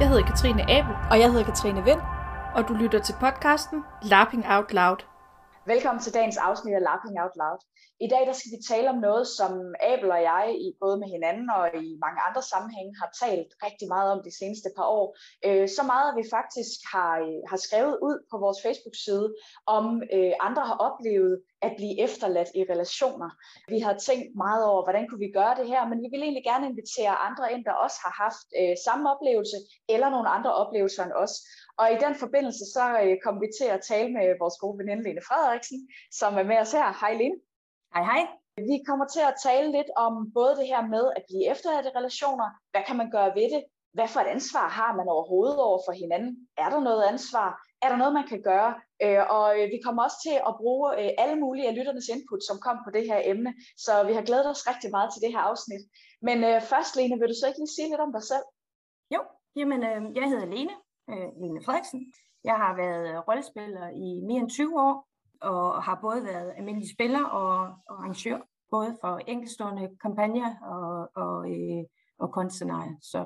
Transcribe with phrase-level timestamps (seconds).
[0.00, 2.02] Jeg hedder Katrine Abel, Og jeg hedder Katrine Vind.
[2.56, 3.78] og du lytter til podcasten
[4.12, 5.00] Lapping Out Loud.
[5.72, 7.60] Velkommen til dagens afsnit af Laughing Out Loud.
[8.06, 9.52] I dag der skal vi tale om noget, som
[9.92, 13.86] Abel og jeg, i både med hinanden og i mange andre sammenhænge, har talt rigtig
[13.94, 15.06] meget om de seneste par år.
[15.46, 19.26] Øh, så meget, at vi faktisk har, øh, har skrevet ud på vores Facebook-side,
[19.76, 19.84] om
[20.16, 23.30] øh, andre har oplevet at blive efterladt i relationer.
[23.68, 26.46] Vi har tænkt meget over, hvordan kunne vi gøre det her, men vi vil egentlig
[26.50, 29.56] gerne invitere andre ind, der også har haft øh, samme oplevelse,
[29.94, 31.34] eller nogle andre oplevelser end os.
[31.80, 35.02] Og i den forbindelse, så øh, kommer vi til at tale med vores gode veninde
[35.02, 35.78] Lene Frederiksen,
[36.18, 36.88] som er med os her.
[37.00, 37.38] Hej Lene.
[37.94, 38.22] Hej hej.
[38.70, 41.96] Vi kommer til at tale lidt om både det her med at blive efterladt i
[41.98, 42.48] relationer.
[42.72, 43.62] Hvad kan man gøre ved det?
[43.96, 46.32] Hvad for et ansvar har man overhovedet over for hinanden?
[46.58, 47.50] Er der noget ansvar?
[47.82, 48.72] Er der noget, man kan gøre?
[49.04, 52.42] Øh, og øh, vi kommer også til at bruge øh, alle mulige af lytternes input,
[52.48, 53.50] som kom på det her emne.
[53.84, 55.82] Så vi har glædet os rigtig meget til det her afsnit.
[56.26, 58.46] Men øh, først, Lene, vil du så ikke lige sige lidt om dig selv?
[59.14, 59.20] Jo,
[59.58, 60.74] jamen øh, jeg hedder Lene,
[61.10, 62.00] øh, Lene Frederiksen.
[62.44, 64.94] Jeg har været øh, rollespiller i mere end 20 år,
[65.50, 67.52] og har både været almindelig spiller og,
[67.88, 68.38] og arrangør,
[68.70, 70.86] både for enkeltstående kampagner og,
[71.22, 71.82] og, øh,
[72.22, 72.96] og kunstscenarier.
[73.02, 73.18] Så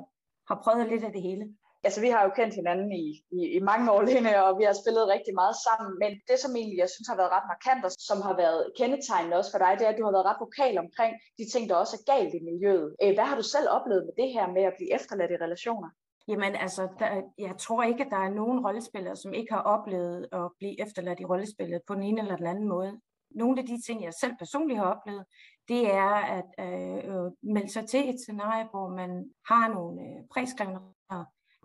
[0.49, 1.45] har prøvet lidt af det hele.
[1.87, 3.07] Altså, vi har jo kendt hinanden i,
[3.39, 5.91] i, i mange år, Lene, og vi har spillet rigtig meget sammen.
[6.03, 9.39] Men det, som egentlig jeg synes har været ret markant, og som har været kendetegnende
[9.41, 11.77] også for dig, det er, at du har været ret vokal omkring de ting, der
[11.83, 12.89] også er galt i miljøet.
[13.03, 15.91] Øh, hvad har du selv oplevet med det her med at blive efterladt i relationer?
[16.29, 20.29] Jamen altså, der, jeg tror ikke, at der er nogen rollespillere, som ikke har oplevet
[20.33, 22.93] at blive efterladt i rollespillet på den ene eller den anden måde.
[23.31, 25.25] Nogle af de ting, jeg selv personligt har oplevet,
[25.69, 29.11] det er at øh, øh melde sig til et scenarie, hvor man
[29.51, 30.79] har nogle øh, præskrevne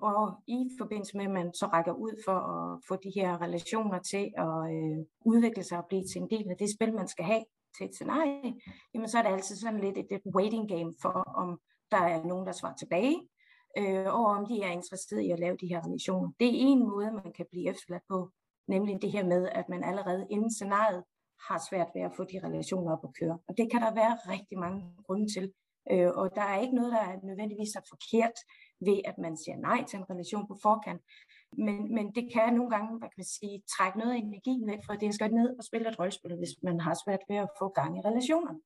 [0.02, 4.00] og i forbindelse med, at man så rækker ud for at få de her relationer
[4.00, 7.26] til at øh, udvikle sig og blive til en del af det spil, man skal
[7.26, 7.44] have
[7.78, 8.54] til et scenarie,
[8.94, 11.60] jamen så er det altid sådan lidt et, et waiting game for, om
[11.92, 13.18] der er nogen, der svarer tilbage,
[13.78, 16.30] øh, og om de er interesserede i at lave de her relationer.
[16.40, 18.32] Det er en måde, man kan blive efterladt på,
[18.68, 21.04] nemlig det her med, at man allerede inden scenariet
[21.48, 23.38] har svært ved at få de relationer op at køre.
[23.48, 25.54] Og det kan der være rigtig mange grunde til.
[25.92, 28.38] Øh, og der er ikke noget, der er nødvendigvis er forkert
[28.88, 31.02] ved, at man siger nej til en relation på forkant.
[31.66, 34.82] Men, men det kan nogle gange, hvad kan man sige, trække noget af energien væk
[34.86, 37.54] fra det, at skal ned og spille et rollespil, hvis man har svært ved at
[37.60, 38.60] få gang i relationerne.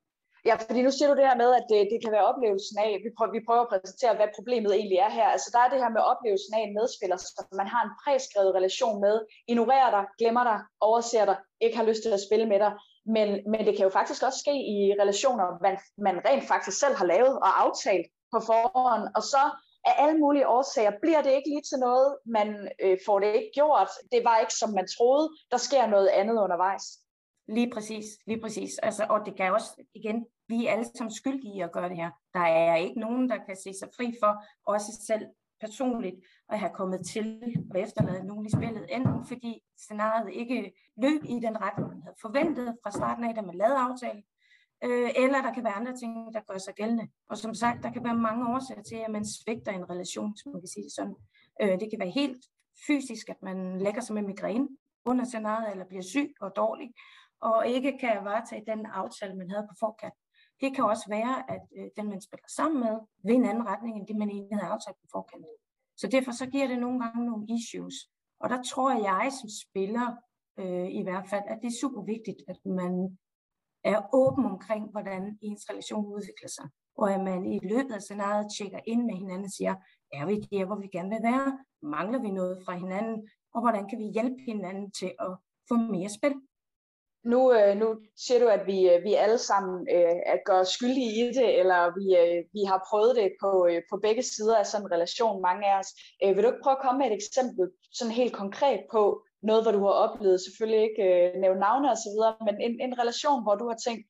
[0.49, 2.89] Ja, fordi nu siger du det her med, at det, det kan være oplevelsen af,
[3.05, 5.27] vi prøver, vi prøver at præsentere, hvad problemet egentlig er her.
[5.35, 8.55] Altså der er det her med oplevelsen af en medspiller, som man har en præskrevet
[8.59, 9.15] relation med,
[9.51, 12.73] ignorerer dig, glemmer dig, overser dig, ikke har lyst til at spille med dig.
[13.15, 15.75] Men, men det kan jo faktisk også ske i relationer, man,
[16.07, 19.43] man rent faktisk selv har lavet og aftalt på forhånd, og så
[19.85, 23.51] af alle mulige årsager bliver det ikke lige til noget, man øh, får det ikke
[23.53, 26.85] gjort, det var ikke som man troede, der sker noget andet undervejs.
[27.47, 28.77] Lige præcis, lige præcis.
[28.77, 31.97] Altså, og det kan også, igen, vi er alle sammen skyldige i at gøre det
[31.97, 32.11] her.
[32.33, 35.25] Der er ikke nogen, der kan se sig fri for, også selv
[35.59, 36.15] personligt,
[36.49, 37.41] at have kommet til
[37.71, 42.15] og efterlade nogen i spillet, enten fordi scenariet ikke løb i den retning, man havde
[42.21, 44.23] forventet fra starten af, da man lavede aftalen,
[44.83, 47.07] øh, eller der kan være andre ting, der gør sig gældende.
[47.29, 50.51] Og som sagt, der kan være mange årsager til, at man svigter en relation, som
[50.51, 51.15] man kan sige det sådan.
[51.61, 52.43] Øh, det kan være helt
[52.87, 54.67] fysisk, at man lægger sig med migræne
[55.05, 56.89] under scenariet, eller bliver syg og dårlig,
[57.41, 60.13] og ikke kan varetage den aftale, man havde på forkant.
[60.61, 63.97] Det kan også være, at øh, den, man spiller sammen med, vil en anden retning,
[63.97, 65.45] end det, man egentlig havde aftalt på forkant.
[65.97, 67.95] Så derfor så giver det nogle gange nogle issues.
[68.39, 70.07] Og der tror jeg som spiller
[70.59, 73.17] øh, i hvert fald, at det er super vigtigt, at man
[73.83, 76.65] er åben omkring, hvordan ens relation udvikler sig.
[76.97, 79.75] Og at man i løbet af scenariet tjekker ind med hinanden og siger,
[80.13, 81.59] er vi der, hvor vi gerne vil være?
[81.81, 83.29] Mangler vi noget fra hinanden?
[83.53, 85.31] Og hvordan kan vi hjælpe hinanden til at
[85.69, 86.33] få mere spil?
[87.23, 91.11] Nu, øh, nu siger du, at vi, øh, vi alle sammen øh, er gør skyldige
[91.19, 94.65] i det, eller vi, øh, vi har prøvet det på, øh, på begge sider af
[94.65, 95.89] sådan en relation, mange af os.
[96.23, 99.01] Øh, vil du ikke prøve at komme med et eksempel, sådan helt konkret på
[99.49, 102.73] noget, hvor du har oplevet, selvfølgelig ikke øh, nævne navne og så videre, men en,
[102.85, 104.03] en relation, hvor du har tænkt,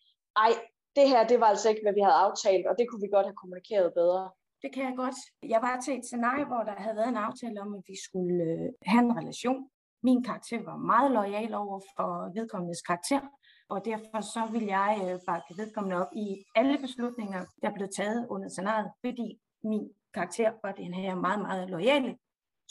[0.46, 0.52] ej,
[0.98, 3.28] det her, det var altså ikke, hvad vi havde aftalt, og det kunne vi godt
[3.30, 4.24] have kommunikeret bedre.
[4.64, 5.20] Det kan jeg godt.
[5.54, 8.44] Jeg var til et scenarie, hvor der havde været en aftale om, at vi skulle
[8.52, 9.62] øh, have en relation,
[10.04, 13.22] min karakter var meget lojal over for vedkommendes karakter,
[13.70, 18.28] og derfor så vil jeg øh, bakke vedkommende op i alle beslutninger, der blev taget
[18.30, 22.18] under scenariet, fordi min karakter var den her meget, meget lojale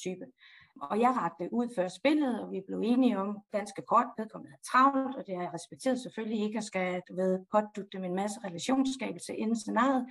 [0.03, 0.27] type.
[0.81, 4.63] Og jeg rakte ud før spillet, og vi blev enige om ganske kort, vedkommende havde
[4.71, 8.15] travlt, og det har jeg respekteret selvfølgelig ikke, at skal du ved, pådutte dem en
[8.15, 10.07] masse relationsskabelse inden scenariet,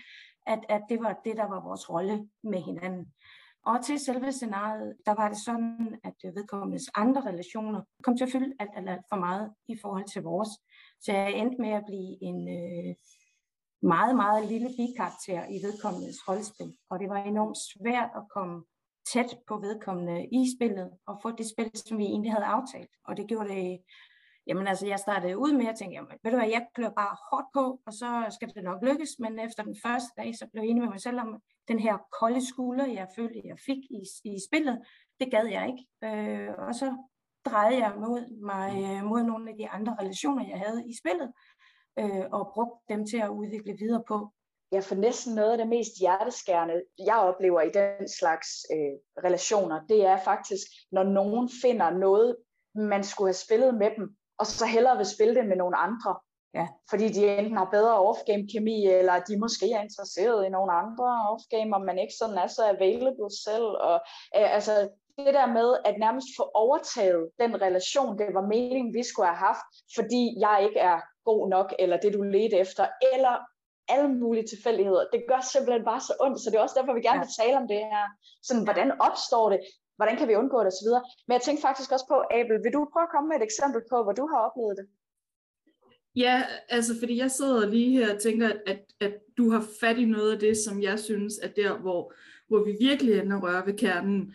[0.47, 3.13] at, at det var det, der var vores rolle med hinanden.
[3.65, 8.31] Og til selve scenariet, der var det sådan, at vedkommendes andre relationer kom til at
[8.31, 10.49] fylde alt, alt, alt for meget i forhold til vores.
[10.99, 12.95] Så jeg endte med at blive en øh,
[13.81, 16.77] meget, meget lille bikarakter i vedkommendes rollespil.
[16.89, 18.63] Og det var enormt svært at komme
[19.13, 22.91] tæt på vedkommende i spillet, og få det spil, som vi egentlig havde aftalt.
[23.07, 23.79] Og det gjorde det,
[24.47, 27.17] jamen altså, jeg startede ud med at tænke, jamen, ved du hvad, jeg klør bare
[27.29, 30.63] hårdt på, og så skal det nok lykkes, men efter den første dag, så blev
[30.63, 34.01] jeg enig med mig selv om, den her kolde skulder, jeg følte, jeg fik i,
[34.23, 34.81] i spillet,
[35.19, 35.83] det gad jeg ikke.
[36.03, 36.97] Øh, og så
[37.45, 38.21] drejede jeg mod,
[38.51, 41.31] mig, øh, mod nogle af de andre relationer, jeg havde i spillet,
[41.99, 44.33] øh, og brugte dem til at udvikle videre på.
[44.71, 49.81] Ja, for næsten noget af det mest hjerteskærende, jeg oplever i den slags øh, relationer,
[49.89, 52.37] det er faktisk, når nogen finder noget,
[52.75, 56.15] man skulle have spillet med dem, og så hellere vil spille det med nogle andre.
[56.53, 56.67] Ja.
[56.89, 61.75] Fordi de enten har bedre off-game-kemi, eller de måske er interesseret i nogle andre off-game,
[61.75, 63.69] og man ikke sådan er så available selv.
[63.89, 63.97] Og,
[64.37, 69.03] øh, altså, det der med at nærmest få overtaget den relation, det var meningen, vi
[69.03, 69.65] skulle have haft,
[69.95, 73.35] fordi jeg ikke er god nok, eller det du ledte efter, eller
[73.93, 75.03] alle mulige tilfældigheder.
[75.13, 77.57] Det gør simpelthen bare så ondt, så det er også derfor, vi gerne vil tale
[77.61, 78.05] om det her.
[78.47, 79.59] Sådan, hvordan opstår det?
[79.99, 80.89] Hvordan kan vi undgå det osv.?
[81.27, 83.81] Men jeg tænkte faktisk også på, Abel, vil du prøve at komme med et eksempel
[83.91, 84.85] på, hvor du har oplevet det?
[86.15, 89.97] Ja, altså fordi jeg sidder lige her og tænker, at, at, at du har fat
[89.97, 92.13] i noget af det, som jeg synes er der, hvor,
[92.47, 94.33] hvor vi virkelig ender røre ved kernen.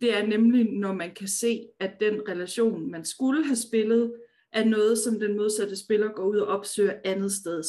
[0.00, 4.14] Det er nemlig, når man kan se, at den relation, man skulle have spillet,
[4.52, 7.62] er noget, som den modsatte spiller går ud og opsøger andet sted.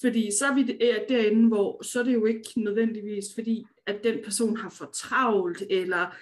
[0.00, 4.04] Fordi så er vi øh, derinde, hvor så er det jo ikke nødvendigvis, fordi at
[4.04, 6.16] den person har for travlt, eller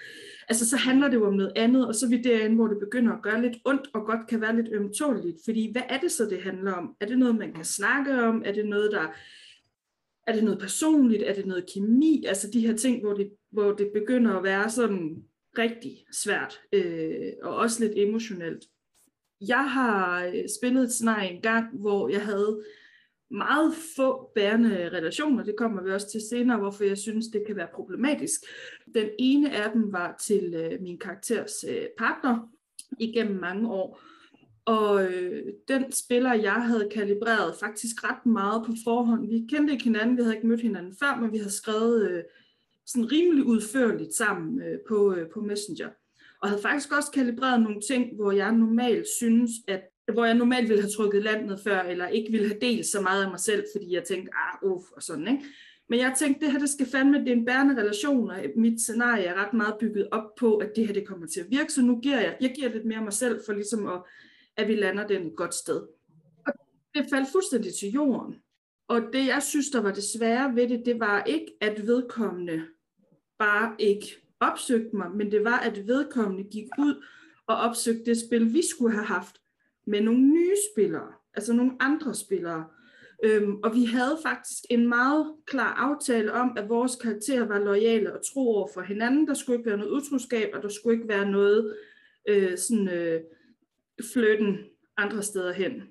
[0.48, 2.78] altså så handler det jo om noget andet, og så er vi derinde, hvor det
[2.80, 5.36] begynder at gøre lidt ondt, og godt kan være lidt ømtåligt.
[5.44, 6.96] Fordi hvad er det så, det handler om?
[7.00, 8.42] Er det noget, man kan snakke om?
[8.44, 9.06] Er det noget, der
[10.26, 11.22] er det noget personligt?
[11.22, 12.24] Er det noget kemi?
[12.28, 15.24] Altså de her ting, hvor det, hvor det begynder at være sådan
[15.58, 18.64] rigtig svært, øh, og også lidt emotionelt.
[19.40, 22.62] Jeg har øh, spillet et scenarie en gang, hvor jeg havde
[23.32, 25.44] meget få bærende relationer.
[25.44, 28.40] Det kommer vi også til senere, hvorfor jeg synes, det kan være problematisk.
[28.94, 32.48] Den ene af dem var til øh, min karakters øh, partner
[32.98, 34.00] igennem mange år.
[34.64, 39.28] Og øh, den spiller, jeg havde kalibreret faktisk ret meget på forhånd.
[39.28, 42.22] Vi kendte ikke hinanden, vi havde ikke mødt hinanden før, men vi havde skrevet øh,
[42.86, 45.88] sådan rimelig udførligt sammen øh, på, øh, på Messenger.
[46.42, 49.82] Og havde faktisk også kalibreret nogle ting, hvor jeg normalt synes, at
[50.12, 53.24] hvor jeg normalt ville have trykket landet før, eller ikke ville have delt så meget
[53.24, 55.44] af mig selv, fordi jeg tænkte, ah, uff, og sådan, ikke?
[55.88, 58.80] Men jeg tænkte, det her, det skal fandme, det er en bærende relation, og mit
[58.80, 61.72] scenarie er ret meget bygget op på, at det her, det kommer til at virke,
[61.72, 64.02] så nu giver jeg, jeg giver lidt mere af mig selv, for ligesom at,
[64.56, 65.82] at vi lander den et godt sted.
[66.46, 66.52] Og
[66.94, 68.34] det faldt fuldstændig til jorden.
[68.88, 72.62] Og det, jeg synes, der var det svære ved det, det var ikke, at vedkommende
[73.38, 74.06] bare ikke
[74.40, 77.04] opsøgte mig, men det var, at vedkommende gik ud
[77.46, 79.41] og opsøgte det spil, vi skulle have haft
[79.86, 82.64] med nogle nye spillere, altså nogle andre spillere.
[83.24, 88.12] Øhm, og vi havde faktisk en meget klar aftale om, at vores karakterer var lojale
[88.12, 89.26] og tro over for hinanden.
[89.26, 91.76] Der skulle ikke være noget utroskab, og der skulle ikke være noget
[92.28, 93.20] øh, sådan øh,
[94.12, 94.58] flytten
[94.96, 95.82] andre steder hen.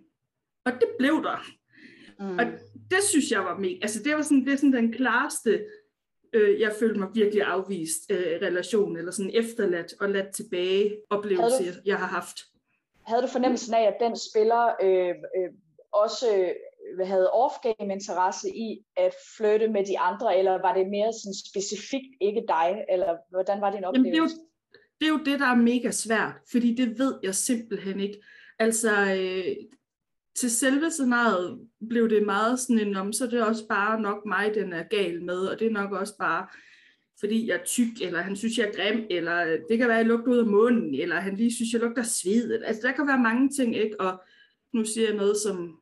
[0.65, 1.45] Og det blev der.
[2.19, 2.37] Mm.
[2.37, 2.45] Og
[2.91, 3.77] det synes jeg var mega.
[3.81, 5.65] Altså det var sådan, det er sådan den klareste,
[6.33, 11.63] øh, jeg følte mig virkelig afvist øh, relation, eller sådan efterladt og ladt tilbage oplevelse,
[11.63, 12.37] du, jeg har haft.
[13.07, 15.49] Havde du fornemmelsen af, at den spiller øh, øh,
[15.91, 21.13] også øh, havde off-game interesse i at flytte med de andre, eller var det mere
[21.13, 24.15] sådan specifikt ikke dig, eller hvordan var din oplevelse?
[24.15, 24.27] Jamen,
[24.99, 27.35] det, er jo, det er jo det, der er mega svært, fordi det ved jeg
[27.35, 28.21] simpelthen ikke.
[28.59, 29.55] Altså, øh,
[30.35, 34.25] til selve scenariet blev det meget sådan en om, så det er også bare nok
[34.25, 36.47] mig, den er gal med, og det er nok også bare,
[37.21, 40.05] fordi jeg er tyk, eller han synes, jeg er grim, eller det kan være, at
[40.05, 42.63] jeg lugter ud af munden, eller han lige synes, jeg lugter sved.
[42.63, 43.99] Altså, der kan være mange ting, ikke?
[43.99, 44.21] Og
[44.73, 45.77] nu siger jeg noget, som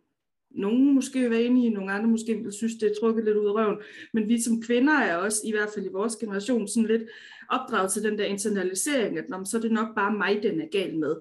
[0.51, 3.37] nogen måske vil være enige i, nogle andre måske vil synes, det er trukket lidt
[3.37, 3.77] ud af røven.
[4.13, 7.03] Men vi som kvinder er også, i hvert fald i vores generation, sådan lidt
[7.49, 10.97] opdraget til den der internalisering, at så er det nok bare mig, den er gal
[10.97, 11.15] med.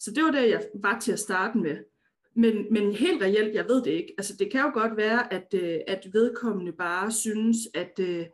[0.00, 1.76] Så det var det, jeg var til at starte med.
[2.34, 4.14] Men, men helt reelt, jeg ved det ikke.
[4.18, 8.26] Altså, det kan jo godt være, at, øh, at vedkommende bare synes, at, øh,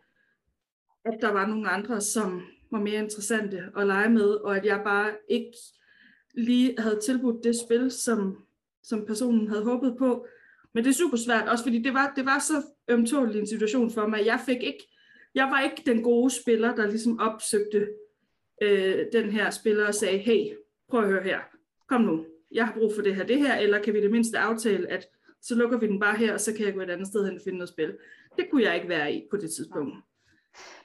[1.05, 4.81] at der var nogle andre, som var mere interessante at lege med, og at jeg
[4.85, 5.52] bare ikke
[6.35, 8.37] lige havde tilbudt det spil, som,
[8.83, 10.26] som personen havde håbet på.
[10.75, 13.90] Men det er super svært, også fordi det var, det var så ømtålig en situation
[13.90, 14.26] for mig.
[14.26, 14.88] Jeg fik ikke,
[15.35, 17.88] jeg var ikke den gode spiller, der ligesom opsøgte
[18.62, 20.55] øh, den her spiller og sagde, hey,
[20.88, 21.40] prøv at høre her,
[21.88, 24.38] kom nu, jeg har brug for det her, det her, eller kan vi det mindste
[24.38, 25.09] aftale, at
[25.43, 27.37] så lukker vi den bare her, og så kan jeg gå et andet sted hen
[27.37, 27.97] og finde noget spil.
[28.37, 29.97] Det kunne jeg ikke være i på det tidspunkt.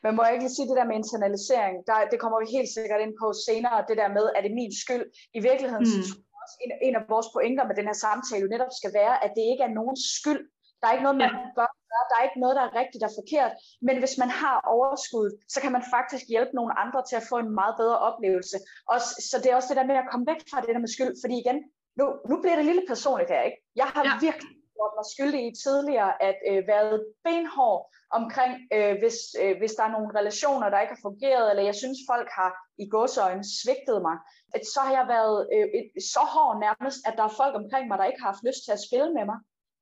[0.04, 2.72] Men må jeg ikke lige sige det der med internalisering, der, det kommer vi helt
[2.78, 5.06] sikkert ind på senere, det der med, at det er min skyld.
[5.38, 6.02] I virkeligheden, mm.
[6.44, 9.32] også en, en af vores pointer med den her samtale jo netop skal være, at
[9.38, 10.44] det ikke er nogens skyld.
[10.80, 11.40] Der er ikke noget, man ja.
[11.58, 13.52] bør gøre der er ikke noget, der er rigtigt og forkert,
[13.88, 17.36] men hvis man har overskud, så kan man faktisk hjælpe nogle andre til at få
[17.46, 18.58] en meget bedre oplevelse.
[18.92, 18.98] Og,
[19.30, 21.14] så det er også det der med at komme væk fra det der med skyld,
[21.24, 21.60] fordi igen,
[22.00, 23.60] nu, nu bliver det lidt personligt her, ikke?
[23.82, 24.14] Jeg har ja.
[24.28, 27.82] virkelig gjort mig skyldig i tidligere at øh, været benhård
[28.20, 31.78] omkring, øh, hvis, øh, hvis der er nogle relationer, der ikke har fungeret, eller jeg
[31.82, 32.52] synes, folk har
[32.84, 34.18] i godsøjne svigtet mig,
[34.56, 37.86] at så har jeg været øh, et, så hård nærmest, at der er folk omkring
[37.88, 39.40] mig, der ikke har haft lyst til at spille med mig.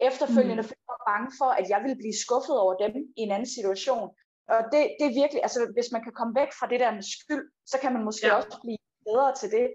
[0.09, 0.71] Efterfølgende mm.
[0.89, 4.07] jeg bange for, at jeg vil blive skuffet over dem i en anden situation.
[4.53, 7.05] Og det, det er virkelig, altså hvis man kan komme væk fra det der med
[7.17, 8.35] skyld, så kan man måske ja.
[8.37, 9.67] også blive bedre til det.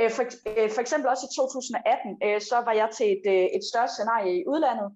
[0.00, 3.64] Øh, for, øh, for eksempel også i 2018, øh, så var jeg til et, et
[3.70, 4.88] større scenarie i udlandet,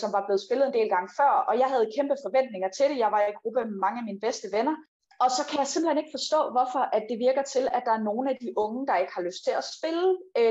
[0.00, 3.02] som var blevet spillet en del gange før, og jeg havde kæmpe forventninger til det.
[3.04, 4.76] Jeg var i gruppe med mange af mine bedste venner,
[5.22, 8.06] og så kan jeg simpelthen ikke forstå, hvorfor at det virker til, at der er
[8.10, 10.08] nogle af de unge, der ikke har lyst til at spille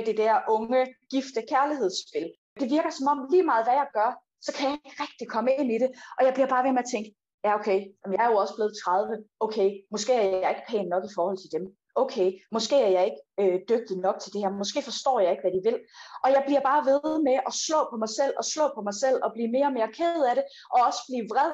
[0.07, 0.81] det der unge,
[1.13, 2.27] gifte kærlighedsspil.
[2.61, 4.11] Det virker som om lige meget hvad jeg gør,
[4.45, 6.85] så kan jeg ikke rigtig komme ind i det, og jeg bliver bare ved med
[6.85, 7.09] at tænke,
[7.45, 7.79] ja okay,
[8.15, 11.37] jeg er jo også blevet 30, okay, måske er jeg ikke pæn nok i forhold
[11.41, 15.19] til dem okay, måske er jeg ikke øh, dygtig nok til det her, måske forstår
[15.19, 15.79] jeg ikke, hvad de vil.
[16.23, 18.95] Og jeg bliver bare ved med at slå på mig selv og slå på mig
[19.03, 21.53] selv og blive mere og mere ked af det, og også blive vred,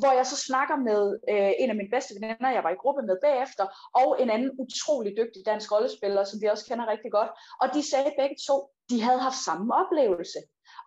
[0.00, 3.02] hvor jeg så snakker med øh, en af mine bedste venner, jeg var i gruppe
[3.08, 3.66] med bagefter,
[4.00, 7.30] og en anden utrolig dygtig dansk rollespiller, som vi også kender rigtig godt.
[7.62, 8.56] Og de sagde begge to,
[8.90, 10.38] de havde haft samme oplevelse.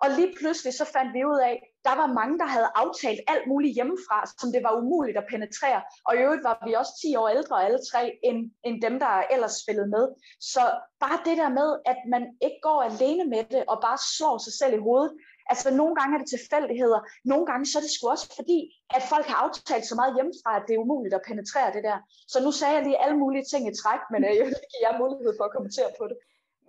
[0.02, 1.56] Og lige pludselig så fandt vi ud af,
[1.88, 5.82] der var mange, der havde aftalt alt muligt hjemmefra, som det var umuligt at penetrere.
[6.08, 9.14] Og i øvrigt var vi også 10 år ældre alle tre, end, end dem, der
[9.34, 10.06] ellers spillede med.
[10.54, 10.64] Så
[11.04, 14.54] bare det der med, at man ikke går alene med det, og bare slår sig
[14.60, 15.12] selv i hovedet,
[15.52, 17.00] Altså nogle gange er det tilfældigheder,
[17.32, 18.60] nogle gange så er det sgu også fordi,
[18.98, 21.98] at folk har aftalt så meget hjemmefra, at det er umuligt at penetrere det der.
[22.34, 24.86] Så nu sagde jeg lige alle mulige ting i træk, men øh, jeg vil give
[24.86, 26.18] jer mulighed for at kommentere på det.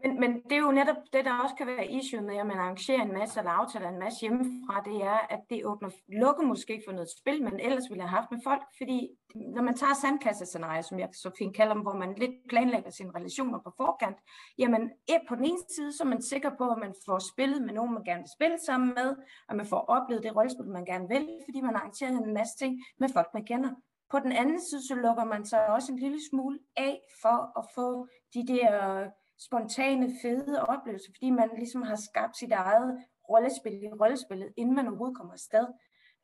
[0.04, 2.56] Men, men det er jo netop det, der også kan være issue med, at man
[2.58, 6.82] arrangerer en masse eller aftaler en masse hjemmefra, det er, at det åbner lukker måske
[6.86, 10.82] for noget spil, man ellers ville have haft med folk, fordi når man tager sandkassescenarier,
[10.82, 14.16] som jeg så fint kalder dem, hvor man lidt planlægger sine relationer på forkant,
[14.58, 14.90] jamen
[15.28, 17.94] på den ene side, så er man sikker på, at man får spillet med nogen,
[17.94, 19.16] man gerne vil spille sammen med,
[19.48, 22.84] og man får oplevet det rollespil, man gerne vil, fordi man arrangerer en masse ting
[22.98, 23.70] med folk, man kender.
[24.10, 27.64] På den anden side, så lukker man sig også en lille smule af for at
[27.74, 29.04] få de der
[29.40, 34.88] spontane, fede oplevelser, fordi man ligesom har skabt sit eget rollespil i rollespillet, inden man
[34.88, 35.66] overhovedet kommer afsted.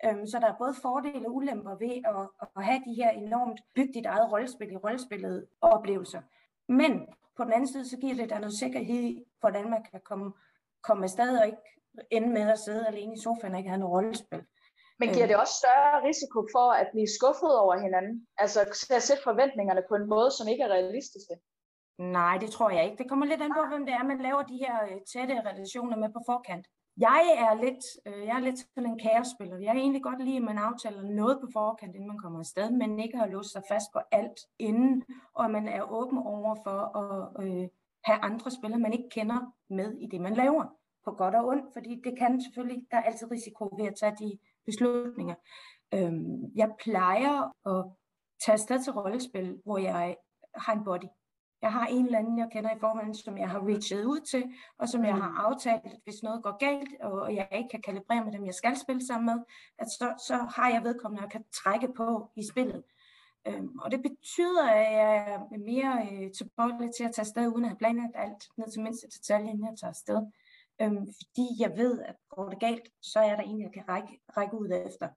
[0.05, 3.61] Øhm, så der er både fordele og ulemper ved at, at have de her enormt
[3.75, 6.23] bygget dit eget rollespil i rollespillet oplevelser.
[6.69, 7.07] Men
[7.37, 10.33] på den anden side, så giver det dig noget sikkerhed i, hvordan man kan komme,
[10.83, 11.59] komme afsted og ikke
[12.11, 14.43] ende med at sidde alene i sofaen og ikke have noget rollespil.
[14.99, 18.27] Men giver det også større risiko for at blive skuffet over hinanden?
[18.39, 18.61] Altså
[18.97, 21.35] at sætte forventningerne på en måde, som ikke er realistiske?
[21.99, 22.97] Nej, det tror jeg ikke.
[22.97, 25.97] Det kommer lidt an på, hvem det er, man laver de her øh, tætte relationer
[25.97, 26.67] med på forkant.
[26.97, 29.59] Jeg er lidt, øh, jeg er lidt sådan en kaosspiller.
[29.59, 32.71] Jeg er egentlig godt lide, at man aftaler noget på forkant, inden man kommer afsted,
[32.71, 36.81] men ikke har låst sig fast på alt inden, og man er åben over for
[37.03, 37.69] at øh,
[38.05, 40.65] have andre spillere, man ikke kender med i det, man laver.
[41.05, 44.17] På godt og ondt, fordi det kan selvfølgelig, der er altid risiko ved at tage
[44.19, 45.35] de beslutninger.
[45.95, 47.35] Øhm, jeg plejer
[47.73, 47.85] at
[48.45, 50.17] tage afsted til rollespil, hvor jeg
[50.55, 51.09] har en body.
[51.65, 54.45] Jeg har en eller anden, jeg kender i forvejen, som jeg har reachet ud til,
[54.79, 55.37] og som jeg har mm.
[55.47, 58.77] aftalt, at hvis noget går galt, og jeg ikke kan kalibrere med dem, jeg skal
[58.77, 59.45] spille sammen med,
[59.79, 62.83] at så, så har jeg vedkommende, jeg kan trække på i spillet.
[63.49, 67.65] Øhm, og det betyder, at jeg er mere øh, tilbøjelig til at tage afsted, uden
[67.65, 70.21] at have planlagt alt ned til mindste detalje, inden jeg tager afsted.
[70.83, 74.13] Øhm, fordi jeg ved, at går det galt, så er der en, jeg kan række,
[74.37, 75.09] række ud efter.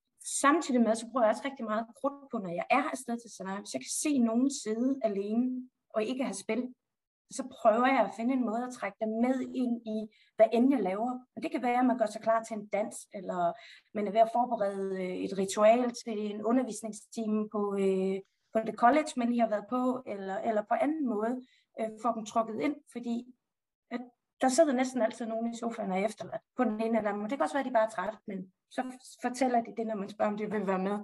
[0.42, 3.32] Samtidig med, så bruger jeg også rigtig meget krudt på, når jeg er afsted til
[3.38, 6.74] sådan Hvis jeg kan se nogen sidde alene og ikke have spil,
[7.32, 9.98] så prøver jeg at finde en måde at trække dem med ind i,
[10.36, 11.12] hvad end jeg laver.
[11.36, 13.54] Og det kan være, at man gør sig klar til en dans, eller
[13.94, 18.20] man er ved at forberede øh, et ritual til en undervisningstime på, øh,
[18.54, 21.42] på det college, man lige har været på, eller, eller på anden måde
[21.80, 23.16] øh, får dem trukket ind, fordi
[23.92, 24.02] at
[24.42, 27.24] der sidder næsten altid nogen i sofaen og efterladt på den ene eller anden.
[27.24, 28.82] Og det kan også være, at de bare er trætte, men så
[29.22, 30.98] fortæller de det, når man spørger, om de vil være med.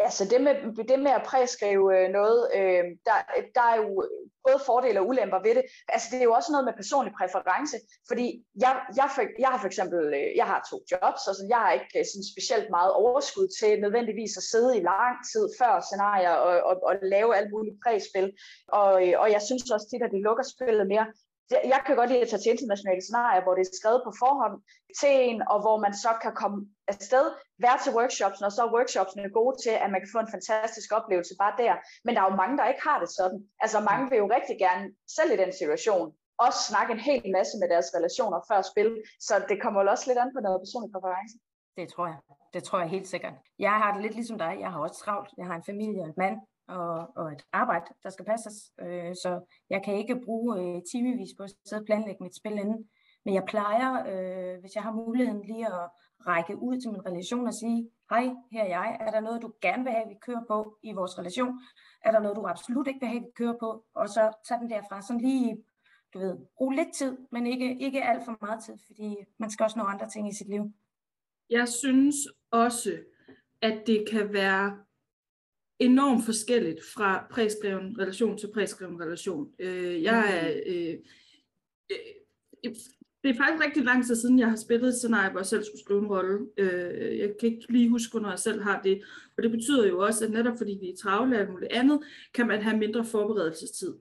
[0.00, 0.54] Ja, så det med,
[0.90, 3.18] det med at præskrive øh, noget, øh, der,
[3.56, 3.90] der er jo
[4.46, 5.64] både fordele og ulemper ved det.
[5.94, 7.76] Altså det er jo også noget med personlig præference,
[8.10, 8.26] fordi
[8.64, 11.60] jeg, jeg, for, jeg har for eksempel, øh, jeg har to jobs, og så jeg
[11.64, 15.72] har ikke øh, sådan specielt meget overskud til nødvendigvis at sidde i lang tid før
[15.88, 18.28] scenarier og, og, og lave alt muligt præspil.
[18.80, 21.06] Og, og jeg synes også tit, at det lukker spillet mere
[21.50, 24.56] jeg kan godt lide at tage til internationale scenarier, hvor det er skrevet på forhånd
[25.00, 26.58] til en, og hvor man så kan komme
[26.92, 27.26] afsted,
[27.64, 30.88] være til workshops, og så er workshopsene gode til, at man kan få en fantastisk
[30.98, 31.74] oplevelse bare der.
[32.04, 33.38] Men der er jo mange, der ikke har det sådan.
[33.64, 34.84] Altså mange vil jo rigtig gerne,
[35.16, 36.06] selv i den situation,
[36.46, 38.90] også snakke en hel masse med deres relationer før spil,
[39.26, 41.34] så det kommer jo også lidt an på noget personlig præference.
[41.78, 42.18] Det tror jeg.
[42.54, 43.34] Det tror jeg helt sikkert.
[43.58, 44.52] Jeg har det lidt ligesom dig.
[44.60, 45.30] Jeg har også travlt.
[45.38, 46.36] Jeg har en familie og en mand
[46.68, 48.72] og, og et arbejde, der skal passes.
[48.80, 49.40] Øh, så
[49.70, 52.88] jeg kan ikke bruge øh, timevis på at sidde og planlægge mit spil inden.
[53.24, 55.88] Men jeg plejer, øh, hvis jeg har muligheden lige at
[56.26, 58.96] række ud til min relation og sige, hej, her er jeg.
[59.00, 61.60] Er der noget, du gerne vil have, vi kører på i vores relation?
[62.04, 63.84] Er der noget, du absolut ikke vil have, vi kører på?
[63.94, 65.64] Og så tage den derfra, sådan lige,
[66.14, 69.64] du ved, brug lidt tid, men ikke, ikke alt for meget tid, fordi man skal
[69.64, 70.72] også nå andre ting i sit liv.
[71.50, 72.16] Jeg synes
[72.50, 72.98] også,
[73.62, 74.83] at det kan være
[75.78, 79.48] enormt forskelligt fra præskreven relation til præskreven relation.
[79.58, 80.94] Øh, jeg er, øh,
[81.92, 82.74] øh,
[83.24, 85.64] det er faktisk rigtig lang tid siden, jeg har spillet et scenarie, hvor jeg selv
[85.64, 86.46] skulle skrive en rolle.
[86.58, 89.02] Øh, jeg kan ikke lige huske, når jeg selv har det.
[89.36, 92.00] Og det betyder jo også, at netop fordi vi er travle og muligt andet,
[92.34, 93.94] kan man have mindre forberedelsestid.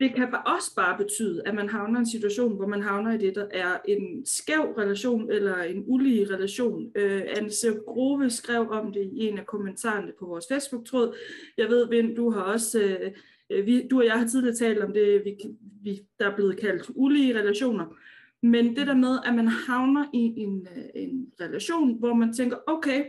[0.00, 3.18] Det kan også bare betyde, at man havner i en situation, hvor man havner i
[3.18, 6.92] det, der er en skæv relation eller en ulige relation.
[6.94, 7.50] Øh, Anne
[7.86, 11.16] Grove skrev om det i en af kommentarerne på vores Facebook-tråd.
[11.58, 12.80] Jeg ved, Vind, du har også...
[12.80, 13.10] Øh,
[13.50, 15.36] øh, vi, du og jeg har tidligere talt om det, vi,
[15.82, 17.96] vi, der er blevet kaldt ulige relationer.
[18.42, 22.56] Men det der med, at man havner i en, øh, en relation, hvor man tænker,
[22.66, 23.04] okay,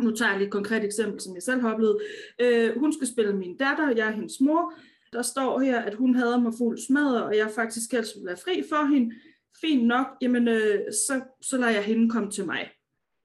[0.00, 1.98] nu tager jeg et konkret eksempel, som jeg selv har oplevet.
[2.40, 4.72] Øh, hun skal spille min datter, jeg er hendes mor.
[5.12, 8.36] Der står her, at hun hader mig fuld smadret, og jeg faktisk helst vil være
[8.36, 9.14] fri for hende.
[9.60, 12.70] Fint nok, jamen øh, så, så lader jeg hende komme til mig.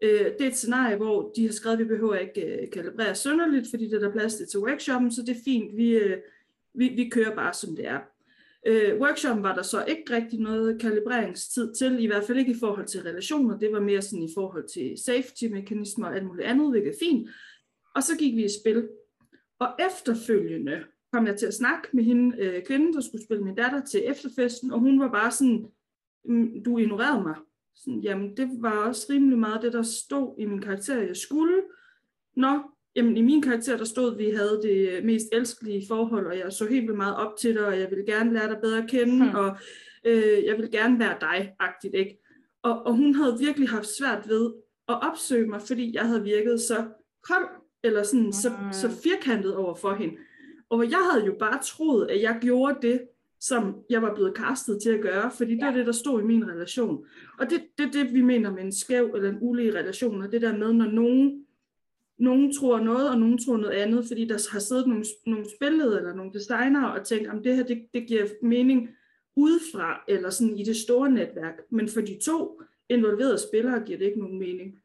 [0.01, 3.15] Øh, det er et scenarie, hvor de har skrevet, at vi behøver ikke øh, kalibrere
[3.15, 6.17] sønderligt, fordi det er der plads til workshoppen, så det er fint, vi, øh,
[6.73, 7.99] vi, vi kører bare som det er.
[8.67, 12.59] Øh, workshoppen var der så ikke rigtig noget kalibreringstid til, i hvert fald ikke i
[12.59, 16.69] forhold til relationer, det var mere sådan i forhold til safety-mekanismer og alt muligt andet,
[16.69, 17.29] hvilket er fint.
[17.95, 18.87] Og så gik vi i spil.
[19.59, 20.83] Og efterfølgende
[21.13, 24.03] kom jeg til at snakke med hende, øh, kvinden, der skulle spille min datter til
[24.05, 25.65] efterfesten, og hun var bare sådan,
[26.25, 27.35] mm, du ignorerede mig.
[27.75, 31.61] Sådan, jamen, det var også rimelig meget det, der stod i min karakter, jeg skulle.
[32.35, 32.59] Nå,
[32.95, 36.53] Jamen i min karakter, der stod, at vi havde det mest elskelige forhold, og jeg
[36.53, 38.89] så helt vildt meget op til dig, og jeg ville gerne lære dig bedre at
[38.89, 39.35] kende, hmm.
[39.35, 39.57] og
[40.05, 42.17] øh, jeg ville gerne være dig-agtigt, ikke?
[42.63, 44.53] Og, og hun havde virkelig haft svært ved
[44.87, 46.85] at opsøge mig, fordi jeg havde virket så
[47.23, 47.47] kold,
[47.83, 48.31] eller sådan hmm.
[48.31, 50.15] så, så firkantet over for hende.
[50.71, 53.01] Og jeg havde jo bare troet, at jeg gjorde det,
[53.39, 56.25] som jeg var blevet kastet til at gøre, fordi det er det, der stod i
[56.25, 57.05] min relation.
[57.39, 60.31] Og det er det, det, vi mener med en skæv eller en ulige relation, og
[60.31, 61.45] det der med, når nogen
[62.21, 65.97] nogen tror noget, og nogen tror noget andet, fordi der har siddet nogle, nogle spillede
[65.97, 68.89] eller nogle designer og tænkt, om det her det, det giver mening
[69.35, 71.59] udefra, eller sådan i det store netværk.
[71.69, 74.80] Men for de to involverede spillere giver det ikke nogen mening.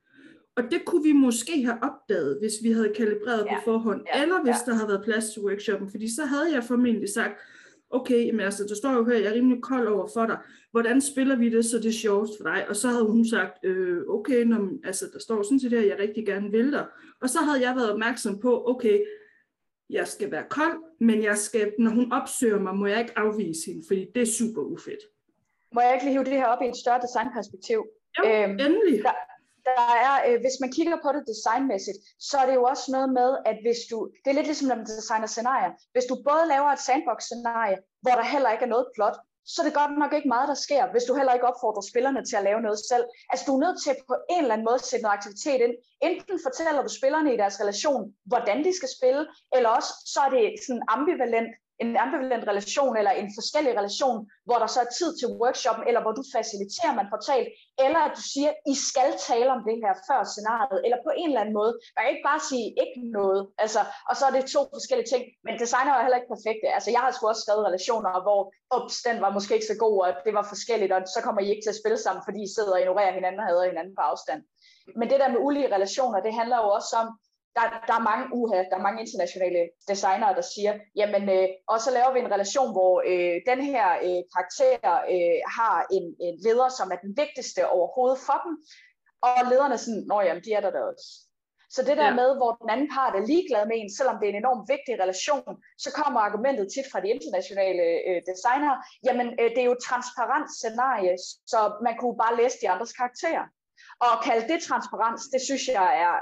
[0.56, 3.58] Og det kunne vi måske have opdaget, hvis vi havde kalibreret ja.
[3.58, 4.22] på forhånd, ja.
[4.22, 4.70] eller hvis ja.
[4.70, 7.40] der havde været plads til workshoppen, fordi så havde jeg formentlig sagt,
[7.90, 10.38] okay, jamen altså, der står jo her, jeg er rimelig kold over for dig,
[10.70, 12.68] hvordan spiller vi det, så det er sjovest for dig?
[12.68, 15.98] Og så havde hun sagt, øh, okay, når, altså, der står sådan set her, jeg
[15.98, 16.86] rigtig gerne vil dig.
[17.22, 19.00] Og så havde jeg været opmærksom på, okay,
[19.90, 23.60] jeg skal være kold, men jeg skal, når hun opsøger mig, må jeg ikke afvise
[23.66, 25.02] hende, fordi det er super ufedt.
[25.74, 27.78] Må jeg ikke lige hive det her op i et større designperspektiv?
[28.18, 29.02] Jo, øhm, endelig.
[29.02, 29.16] Der,
[29.70, 31.98] der er, øh, hvis man kigger på det designmæssigt,
[32.28, 34.76] så er det jo også noget med, at hvis du, det er lidt ligesom når
[34.76, 38.86] man designer scenarier, hvis du både laver et sandbox-scenarie, hvor der heller ikke er noget
[38.94, 39.16] plot,
[39.50, 42.22] så er det godt nok ikke meget, der sker, hvis du heller ikke opfordrer spillerne
[42.24, 43.04] til at lave noget selv.
[43.30, 45.74] Altså du er nødt til på en eller anden måde at sætte noget aktivitet ind.
[46.08, 49.22] Enten fortæller du spillerne i deres relation, hvordan de skal spille,
[49.56, 51.50] eller også så er det sådan ambivalent
[51.82, 56.00] en ambivalent relation eller en forskellig relation, hvor der så er tid til workshoppen, eller
[56.04, 57.48] hvor du faciliterer, man får talt,
[57.84, 61.28] eller at du siger, I skal tale om det her før scenariet, eller på en
[61.28, 61.72] eller anden måde.
[61.94, 65.22] Man kan ikke bare sige ikke noget, altså, og så er det to forskellige ting,
[65.46, 66.66] men designer er heller ikke perfekte.
[66.76, 68.40] Altså, jeg har sgu også skrevet relationer, hvor
[68.76, 71.50] ups, den var måske ikke så god, og det var forskelligt, og så kommer I
[71.52, 74.02] ikke til at spille sammen, fordi I sidder og ignorerer hinanden og hader hinanden på
[74.10, 74.40] afstand.
[74.98, 77.08] Men det der med ulige relationer, det handler jo også om,
[77.56, 81.80] der, der er mange uha, der er mange internationale designere, der siger, jamen, øh, og
[81.80, 86.34] så laver vi en relation, hvor øh, den her øh, karakter øh, har en, en
[86.46, 88.52] leder, som er den vigtigste overhovedet for dem,
[89.26, 91.08] og lederne er sådan, nå jamen, de er der da også.
[91.74, 92.18] Så det der ja.
[92.20, 94.94] med, hvor den anden part er ligeglad med en, selvom det er en enormt vigtig
[95.04, 95.52] relation,
[95.84, 98.72] så kommer argumentet tit fra de internationale øh, designer,
[99.06, 101.14] jamen øh, det er jo et transparent scenarie,
[101.52, 103.44] så man kunne bare læse de andres karakterer.
[104.02, 106.14] Og at kalde det transparens, det synes jeg er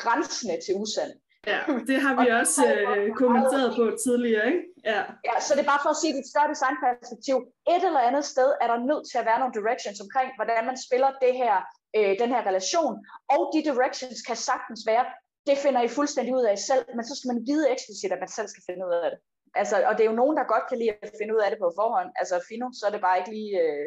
[0.00, 1.12] grænsende til usand.
[1.52, 1.60] Ja,
[1.90, 4.62] det har vi og også øh, kommenteret på tidligere, ikke?
[4.90, 5.00] Ja.
[5.28, 7.36] ja, så det er bare for at sige, at et større designperspektiv.
[7.74, 10.78] Et eller andet sted er der nødt til at være nogle directions omkring, hvordan man
[10.86, 11.54] spiller det her,
[11.96, 12.94] øh, den her relation.
[13.34, 15.04] Og de directions kan sagtens være,
[15.48, 18.32] det finder I fuldstændig ud af selv, men så skal man vide eksplicit, at man
[18.36, 19.18] selv skal finde ud af det.
[19.60, 21.58] Altså, og det er jo nogen, der godt kan lide at finde ud af det
[21.60, 22.10] på forhånd.
[22.20, 23.86] Altså, Fino, så er det bare ikke lige øh,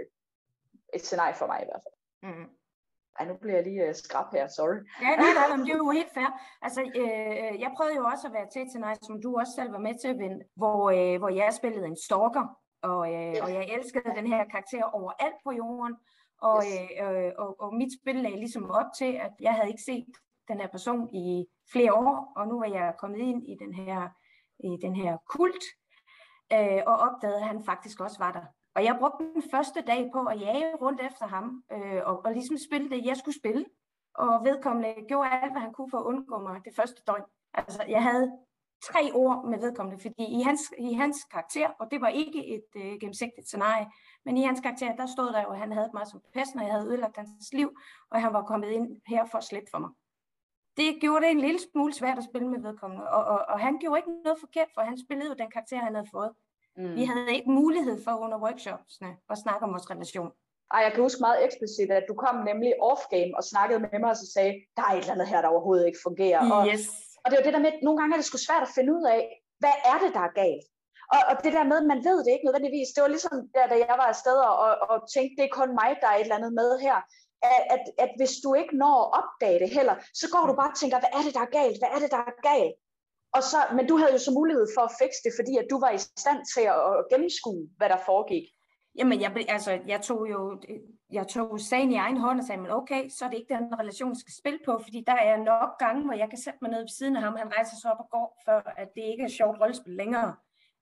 [0.96, 1.98] et scenarie for mig i hvert fald.
[2.28, 2.48] Mm.
[3.20, 4.80] Ej, nu bliver jeg lige uh, skrab her, sorry.
[5.02, 6.30] Ja, nej, nej, men det er jo helt fair.
[6.62, 9.84] Altså, øh, jeg prøvede jo også at være til til som du også selv var
[9.88, 12.46] med til at vinde, hvor, øh, hvor jeg spillede en stalker,
[12.82, 15.96] og, øh, og jeg elskede den her karakter overalt på jorden,
[16.42, 16.92] og, yes.
[17.02, 20.06] øh, og, og mit spil lagde ligesom op til, at jeg havde ikke set
[20.48, 24.10] den her person i flere år, og nu var jeg kommet ind i den her,
[24.60, 25.64] i den her kult,
[26.54, 28.46] øh, og opdagede, at han faktisk også var der.
[28.76, 32.32] Og jeg brugte den første dag på at jage rundt efter ham, øh, og, og
[32.32, 33.66] ligesom spille det, jeg skulle spille.
[34.16, 37.24] Og vedkommende gjorde alt, hvad han kunne for at undgå mig det første døgn.
[37.54, 38.32] Altså, jeg havde
[38.84, 42.70] tre ord med vedkommende, fordi i hans, i hans karakter, og det var ikke et
[42.76, 43.88] øh, gennemsigtigt scenarie,
[44.26, 46.66] men i hans karakter, der stod der jo, at han havde mig som pesten, og
[46.66, 47.78] jeg havde ødelagt hans liv,
[48.12, 49.90] og han var kommet ind her for at slippe for mig.
[50.78, 53.78] Det gjorde det en lille smule svært at spille med vedkommende, og, og, og han
[53.80, 56.32] gjorde ikke noget forkert, for han spillede jo den karakter, han havde fået.
[56.78, 56.96] Mm.
[56.96, 60.32] Vi havde ikke mulighed for under workshopsene at snakke om vores relation.
[60.74, 64.10] Ej, jeg kan huske meget eksplicit, at du kom nemlig off-game og snakkede med mig
[64.16, 66.42] og så sagde, der er et eller andet her, der overhovedet ikke fungerer.
[66.56, 66.84] Og, yes.
[67.22, 68.76] og det er jo det der med, at nogle gange er det sgu svært at
[68.78, 69.22] finde ud af,
[69.62, 70.66] hvad er det, der er galt?
[71.16, 73.66] Og, og det der med, at man ved det ikke nødvendigvis, det var ligesom der,
[73.72, 76.40] da jeg var afsted og, og tænkte, det er kun mig, der er et eller
[76.40, 76.98] andet med her.
[77.54, 80.72] At, at, at hvis du ikke når at opdage det heller, så går du bare
[80.74, 81.78] og tænker, hvad er det, der er galt?
[81.82, 82.76] Hvad er det, der er galt?
[83.36, 85.80] Og så, men du havde jo så mulighed for at fikse det, fordi at du
[85.80, 88.46] var i stand til at, at gennemskue, hvad der foregik.
[88.98, 90.62] Jamen, jeg, altså, jeg tog jo
[91.12, 93.80] jeg tog sagen i egen hånd og sagde, men okay, så er det ikke den
[93.80, 96.72] relation, jeg skal spille på, fordi der er nok gange, hvor jeg kan sætte mig
[96.72, 99.24] ned ved siden af ham, han rejser sig op og går, for at det ikke
[99.24, 100.36] er sjovt rollespil længere.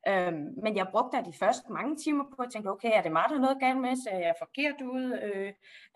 [0.08, 3.12] Øhm, men jeg brugte da de første mange timer på at tænke, okay, er det
[3.12, 3.96] mig, der er noget galt med?
[3.96, 5.20] Så er jeg forkert ud?
[5.24, 5.48] Øh,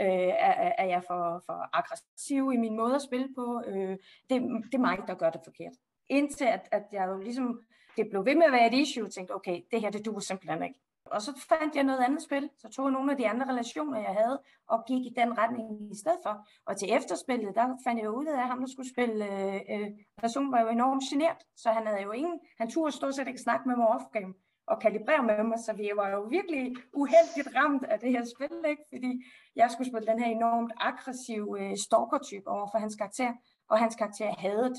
[0.02, 3.64] øh, er, er jeg for, for aggressiv i min måde at spille på?
[3.68, 3.98] Øh,
[4.30, 5.74] det, det er mig, der gør det forkert
[6.18, 7.62] indtil at, at jeg jo ligesom,
[7.98, 10.20] det blev ved med at være et issue, og tænkte, okay, det her, det duer
[10.20, 10.80] simpelthen ikke.
[11.06, 14.00] Og så fandt jeg noget andet spil, så tog jeg nogle af de andre relationer,
[14.00, 16.48] jeg havde, og gik i den retning i stedet for.
[16.68, 19.88] Og til efterspillet, der fandt jeg ud af, at ham, der skulle spille, øh, øh,
[20.18, 23.42] personen var jo enormt genert, så han havde jo ingen, han turde stort set ikke
[23.42, 24.34] snakke med mig off-game
[24.68, 28.70] og kalibrere med mig, så vi var jo virkelig uheldigt ramt af det her spil,
[28.70, 28.84] ikke?
[28.94, 29.12] fordi
[29.56, 33.32] jeg skulle spille den her enormt aggressive øh, stalker-type over for hans karakter,
[33.70, 34.78] og hans karakter hadet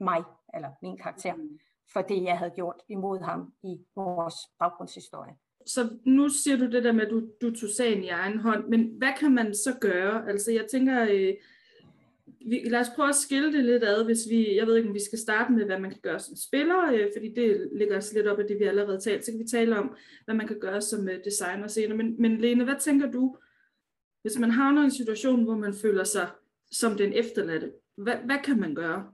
[0.00, 0.22] mig,
[0.54, 1.58] eller min karakter, mm.
[1.92, 5.34] for det, jeg havde gjort imod ham i vores baggrundshistorie.
[5.66, 8.68] Så nu siger du det der med, at du, du tog sagen i egen hånd,
[8.68, 10.28] men hvad kan man så gøre?
[10.28, 11.34] Altså jeg tænker, øh,
[12.46, 14.94] vi, lad os prøve at skille det lidt ad, hvis vi, jeg ved ikke, om
[14.94, 18.12] vi skal starte med, hvad man kan gøre som spiller, øh, fordi det ligger os
[18.12, 20.60] lidt op af det, vi allerede talt, så kan vi tale om, hvad man kan
[20.60, 21.96] gøre som øh, designer senere.
[21.96, 23.36] Men, men Lene, hvad tænker du,
[24.22, 26.28] hvis man havner i en situation, hvor man føler sig
[26.72, 29.12] som den efterladte, hvad, hvad kan man gøre?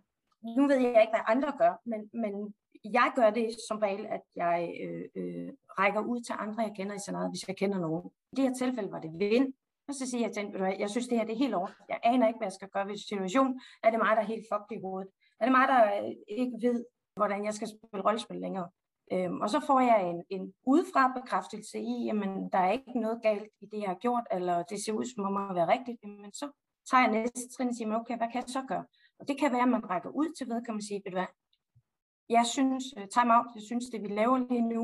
[0.56, 4.22] Nu ved jeg ikke, hvad andre gør, men, men jeg gør det som regel, at
[4.36, 8.10] jeg øh, øh, rækker ud til andre, jeg kender i scenariet, hvis jeg kender nogen.
[8.32, 9.52] I det her tilfælde var det vind,
[9.88, 11.68] og så siger jeg til hende, jeg synes det her det er helt over.
[11.88, 13.60] Jeg aner ikke, hvad jeg skal gøre ved situationen.
[13.82, 15.10] Er det mig, der er helt fucked i hovedet?
[15.40, 16.84] Er det mig, der øh, ikke ved,
[17.16, 18.68] hvordan jeg skal spille rollespil længere?
[19.12, 23.22] Øhm, og så får jeg en, en udefra bekræftelse i, jamen der er ikke noget
[23.22, 25.98] galt i det, jeg har gjort, eller det ser ud som om at være rigtigt,
[26.04, 26.46] men så
[26.90, 28.84] tager jeg næste trin og siger, okay, hvad kan jeg så gøre?
[29.18, 31.32] Og det kan være, at man rækker ud til vedkommende og siger, ved du hvad,
[32.28, 34.82] jeg synes, øh, time out, jeg synes, det vi laver lige nu,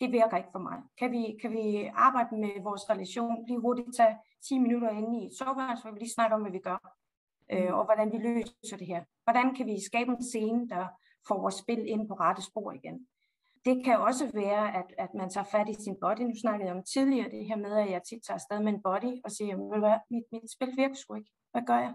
[0.00, 0.78] det virker ikke for mig.
[0.98, 4.16] Kan vi, kan vi arbejde med vores relation, lige hurtigt tage
[4.48, 6.80] 10 minutter inde i et soveværelse, hvor vi lige snakker om, hvad vi gør,
[7.52, 7.74] øh, mm.
[7.74, 9.04] og hvordan vi løser det her.
[9.24, 10.86] Hvordan kan vi skabe en scene, der
[11.28, 13.06] får vores spil ind på rette spor igen.
[13.64, 16.20] Det kan også være, at, at man tager fat i sin body.
[16.20, 18.82] Nu snakkede jeg om tidligere det her med, at jeg tit tager afsted med en
[18.82, 21.30] body og siger, hvad, mit, mit spil virker sgu ikke.
[21.52, 21.94] Hvad gør jeg?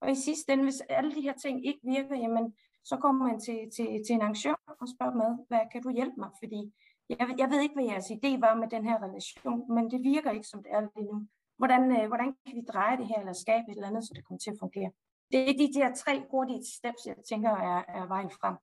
[0.00, 2.54] Og i sidste ende, hvis alle de her ting ikke virker, jamen,
[2.84, 6.16] så kommer man til, til, til en arrangør og spørger med, hvad kan du hjælpe
[6.18, 6.30] mig?
[6.42, 6.60] Fordi
[7.08, 10.30] jeg, jeg ved ikke, hvad jeres idé var med den her relation, men det virker
[10.30, 11.18] ikke, som det er lige nu.
[11.60, 14.24] Hvordan, øh, hvordan kan vi dreje det her, eller skabe et eller andet, så det
[14.24, 14.90] kommer til at fungere?
[15.32, 18.56] Det er de der tre hurtige steps, jeg tænker er, er vejen frem.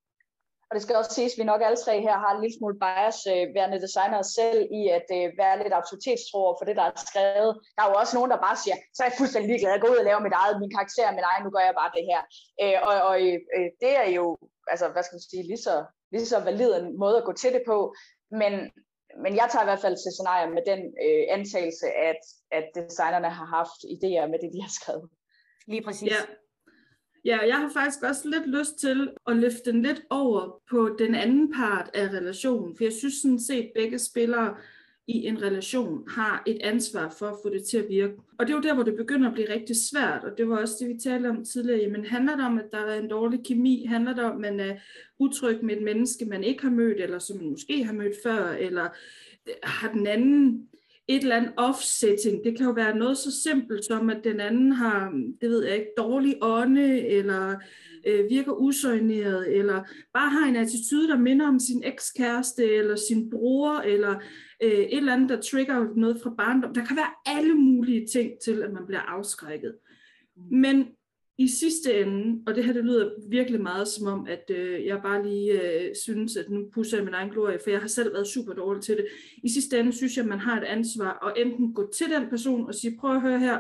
[0.74, 2.78] Og det skal også siges, at vi nok alle tre her har en lille smule
[2.84, 6.96] bias, øh, værende designer selv, i at øh, være lidt autoritetstro for det, der er
[7.08, 7.52] skrevet.
[7.76, 9.94] Der er jo også nogen, der bare siger, så er jeg fuldstændig ligeglad, jeg går
[9.94, 12.22] ud og laver mit eget, min karakter, min egen, nu gør jeg bare det her.
[12.64, 13.16] Øh, og og
[13.58, 14.26] øh, det er jo,
[14.72, 15.76] altså hvad skal man sige, lige så,
[16.14, 17.78] lige så valid en måde at gå til det på.
[18.42, 18.54] Men,
[19.24, 22.22] men jeg tager i hvert fald til scenarier med den øh, antagelse, at,
[22.58, 25.08] at designerne har haft idéer med det, de har skrevet.
[25.72, 26.12] Lige præcis.
[26.16, 26.22] Ja,
[27.26, 31.16] Ja, jeg har faktisk også lidt lyst til at løfte den lidt over på den
[31.16, 34.56] anden part af relationen, for jeg synes sådan set, at begge spillere
[35.08, 38.14] i en relation har et ansvar for at få det til at virke.
[38.38, 40.58] Og det er jo der, hvor det begynder at blive rigtig svært, og det var
[40.58, 41.80] også det, vi talte om tidligere.
[41.80, 43.86] Jamen handler det om, at der er en dårlig kemi?
[43.86, 44.76] Handler det om, at man er
[45.20, 48.52] utryg med et menneske, man ikke har mødt, eller som man måske har mødt før,
[48.52, 48.90] eller
[49.64, 50.68] har den anden
[51.08, 52.44] et eller andet offsetting.
[52.44, 55.12] Det kan jo være noget så simpelt som, at den anden har,
[55.42, 57.56] det ved jeg ikke, dårlig ånde, eller
[58.08, 63.30] øh, virker usøgneret, eller bare har en attitude, der minder om sin ekskæreste, eller sin
[63.30, 64.16] bror, eller
[64.64, 66.74] øh, et eller andet, der trigger noget fra barndom.
[66.74, 69.76] Der kan være alle mulige ting til, at man bliver afskrækket.
[70.52, 70.88] Men
[71.38, 75.02] i sidste ende, og det her det lyder virkelig meget som om, at øh, jeg
[75.02, 78.14] bare lige øh, synes, at nu pusser jeg min egen glorie, for jeg har selv
[78.14, 79.06] været super dårlig til det.
[79.44, 82.30] I sidste ende synes jeg, at man har et ansvar at enten gå til den
[82.30, 83.60] person og sige, prøv at høre her,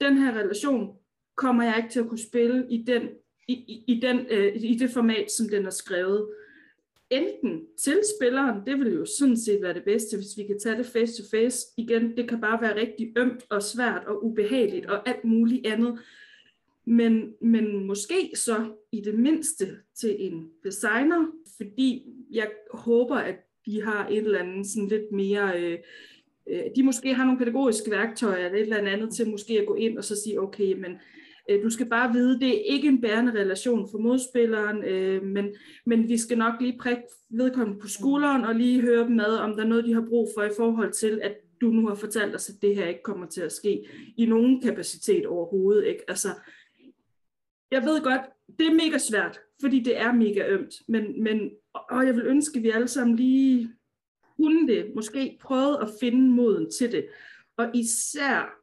[0.00, 0.96] den her relation
[1.36, 3.02] kommer jeg ikke til at kunne spille i, den,
[3.48, 6.28] i, i, i, den, øh, i det format, som den er skrevet.
[7.10, 10.76] Enten til spilleren, det vil jo sådan set være det bedste, hvis vi kan tage
[10.76, 11.66] det face to face.
[11.76, 15.98] Igen, det kan bare være rigtig ømt og svært og ubehageligt og alt muligt andet
[16.86, 19.66] men, men måske så i det mindste
[20.00, 25.62] til en designer, fordi jeg håber, at de har et eller andet sådan lidt mere,
[25.62, 25.78] øh,
[26.48, 29.74] øh de måske har nogle pædagogiske værktøjer eller et eller andet til måske at gå
[29.74, 30.92] ind og så sige, okay, men
[31.50, 35.46] øh, du skal bare vide, det er ikke en bærende relation for modspilleren, øh, men,
[35.86, 39.56] men vi skal nok lige prikke vedkommende på skulderen og lige høre dem med, om
[39.56, 42.34] der er noget, de har brug for i forhold til, at du nu har fortalt
[42.34, 45.86] os, at det her ikke kommer til at ske i nogen kapacitet overhovedet.
[45.86, 46.00] Ikke?
[46.08, 46.28] Altså,
[47.70, 48.20] jeg ved godt,
[48.58, 52.56] det er mega svært, fordi det er mega ømt, men, men og jeg vil ønske,
[52.56, 53.70] at vi alle sammen lige
[54.36, 57.06] kunne det, måske prøvede at finde moden til det.
[57.56, 58.54] Og især,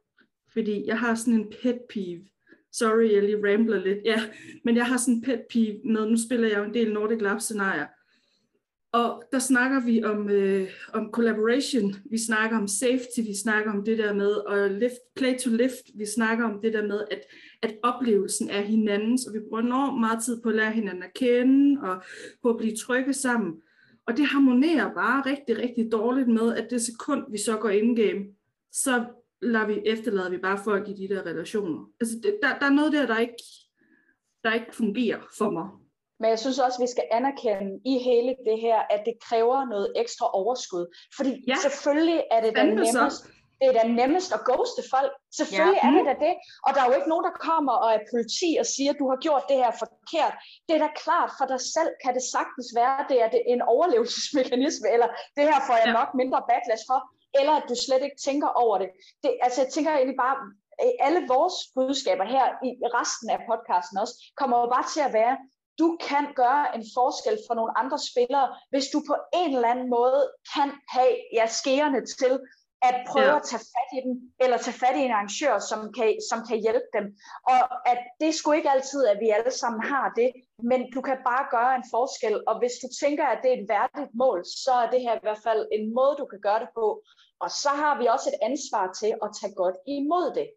[0.52, 2.24] fordi jeg har sådan en pet peeve,
[2.72, 4.22] sorry, jeg lige rambler lidt, ja,
[4.64, 7.20] men jeg har sådan en pet peeve med, nu spiller jeg jo en del Nordic
[7.20, 7.86] Lab scenarier,
[8.94, 13.84] og der snakker vi om, øh, om collaboration, vi snakker om safety, vi snakker om
[13.84, 17.20] det der med at lift, play to lift, vi snakker om det der med, at,
[17.64, 21.14] at oplevelsen er hinandens, og vi bruger enormt meget tid på at lære hinanden at
[21.14, 22.02] kende, og
[22.42, 23.62] på at blive trygge sammen.
[24.06, 28.24] Og det harmonerer bare rigtig, rigtig dårligt med, at det sekund, vi så går in-game,
[28.72, 29.04] så
[29.42, 31.84] lader vi, efterlader vi bare folk i de der relationer.
[32.00, 33.42] Altså, det, der, der er noget der, der ikke,
[34.44, 35.68] der ikke fungerer for mig.
[36.20, 39.68] Men jeg synes også, at vi skal anerkende i hele det her, at det kræver
[39.68, 40.86] noget ekstra overskud.
[41.16, 41.56] Fordi ja.
[41.62, 43.26] selvfølgelig er det den nemmest,
[43.64, 45.12] det er da nemmest at ghoste folk.
[45.40, 45.88] Selvfølgelig ja.
[45.88, 46.34] er det da det.
[46.66, 49.06] Og der er jo ikke nogen, der kommer og er politi og siger, at du
[49.12, 50.34] har gjort det her forkert.
[50.66, 53.62] Det er da klart, for dig selv kan det sagtens være, at det er en
[53.74, 55.98] overlevelsesmekanisme, eller det her får jeg ja.
[55.98, 57.00] nok mindre backlash for,
[57.40, 58.88] eller at du slet ikke tænker over det.
[59.22, 60.36] det altså jeg tænker egentlig bare,
[61.06, 65.36] alle vores budskaber her i resten af podcasten også, kommer jo bare til at være,
[65.78, 69.90] du kan gøre en forskel for nogle andre spillere, hvis du på en eller anden
[69.90, 70.22] måde
[70.54, 72.32] kan have ja, skærende til
[72.88, 73.36] at prøve ja.
[73.40, 76.58] at tage fat i dem, eller tage fat i en arrangør, som kan, som kan
[76.64, 77.06] hjælpe dem.
[77.52, 77.60] Og
[77.92, 80.28] at det er sgu ikke altid, at vi alle sammen har det,
[80.70, 83.68] men du kan bare gøre en forskel, og hvis du tænker, at det er et
[83.74, 86.70] værdigt mål, så er det her i hvert fald en måde, du kan gøre det
[86.80, 86.86] på.
[87.44, 90.48] Og så har vi også et ansvar til at tage godt imod det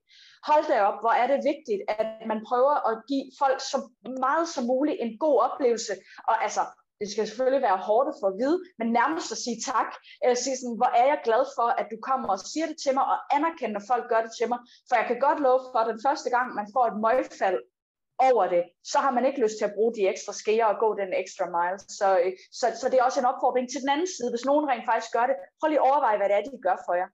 [0.49, 3.77] hold da op, hvor er det vigtigt, at man prøver at give folk så
[4.25, 5.93] meget som muligt en god oplevelse.
[6.29, 6.63] Og altså,
[6.99, 9.89] det skal selvfølgelig være hårdt for at vide, men nærmest at sige tak,
[10.23, 12.93] eller sige sådan, hvor er jeg glad for, at du kommer og siger det til
[12.97, 14.60] mig, og anerkender, når folk gør det til mig.
[14.88, 17.60] For jeg kan godt love for, at den første gang, man får et møgfald
[18.29, 20.89] over det, så har man ikke lyst til at bruge de ekstra skeer og gå
[21.01, 21.79] den ekstra mile.
[21.99, 24.29] Så, øh, så, så det er også en opfordring til den anden side.
[24.33, 26.77] Hvis nogen rent faktisk gør det, prøv lige at overveje, hvad det er, de gør
[26.88, 27.10] for jer.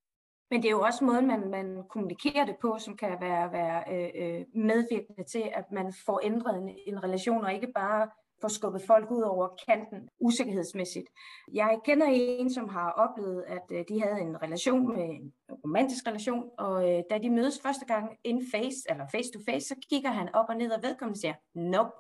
[0.51, 3.77] Men det er jo også måden, man, man kommunikerer det på, som kan være, være
[3.93, 4.41] øh, øh
[4.71, 8.01] medvirkende til, at man får ændret en, en relation, og ikke bare
[8.43, 11.07] får skubbet folk ud over kanten usikkerhedsmæssigt.
[11.53, 16.07] Jeg kender en, som har oplevet, at øh, de havde en relation med en romantisk
[16.07, 19.75] relation, og øh, da de mødes første gang in face, eller face to face, så
[19.89, 21.91] kigger han op og ned, og vedkommende siger, nope,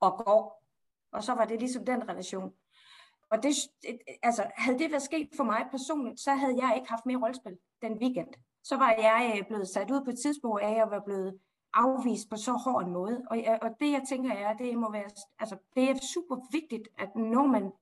[0.00, 0.64] og går.
[1.12, 2.52] Og så var det ligesom den relation.
[3.30, 3.54] Og det,
[4.22, 7.56] altså, havde det været sket for mig personligt, så havde jeg ikke haft mere rollespil
[7.82, 8.28] den weekend.
[8.64, 11.38] Så var jeg øh, blevet sat ud på et tidspunkt af at være blevet
[11.74, 13.22] afvist på så hård en måde.
[13.30, 17.16] Og, og det jeg tænker er, det må være, altså, det er super vigtigt, at
[17.16, 17.72] når man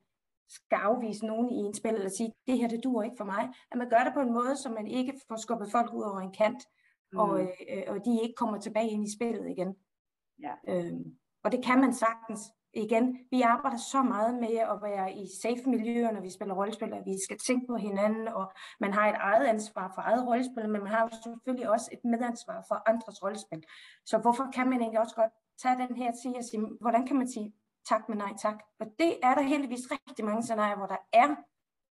[0.49, 3.49] skal afvise nogen i en spil, eller sige, det her det duer ikke for mig,
[3.71, 6.21] at man gør det på en måde, så man ikke får skubbet folk ud over
[6.21, 6.63] en kant,
[7.13, 7.19] mm.
[7.19, 9.77] og, øh, og de ikke kommer tilbage ind i spillet igen.
[10.43, 10.53] Ja.
[10.69, 11.05] Øhm,
[11.45, 12.41] og det kan man sagtens
[12.79, 16.93] igen, vi arbejder så meget med at være i safe miljøer, når vi spiller rollespil,
[16.93, 20.69] at vi skal tænke på hinanden, og man har et eget ansvar for eget rollespil,
[20.69, 23.63] men man har jo selvfølgelig også et medansvar for andres rollespil.
[24.07, 27.17] Så hvorfor kan man ikke også godt tage den her til og sige, hvordan kan
[27.17, 27.53] man sige
[27.89, 28.59] tak, men nej tak?
[28.81, 31.29] Og det er der heldigvis rigtig mange scenarier, hvor der er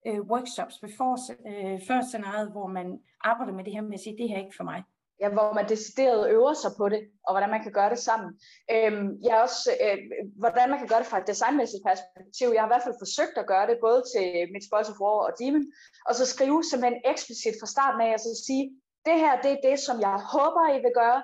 [0.07, 1.17] øh, workshops before,
[1.49, 4.45] øh, før scenariet, hvor man arbejder med det her med at sige, det her er
[4.45, 4.83] ikke for mig
[5.21, 8.29] ja, hvor man decideret øver sig på det, og hvordan man kan gøre det sammen.
[8.73, 9.97] Øhm, jeg er også, øh,
[10.43, 12.47] hvordan man kan gøre det fra et designmæssigt perspektiv.
[12.53, 15.19] Jeg har i hvert fald forsøgt at gøre det, både til mit Spoils of War
[15.29, 15.65] og Demon,
[16.07, 18.63] og så skrive simpelthen eksplicit fra starten af, og så sige,
[19.07, 21.19] det her, det er det, som jeg håber, I vil gøre,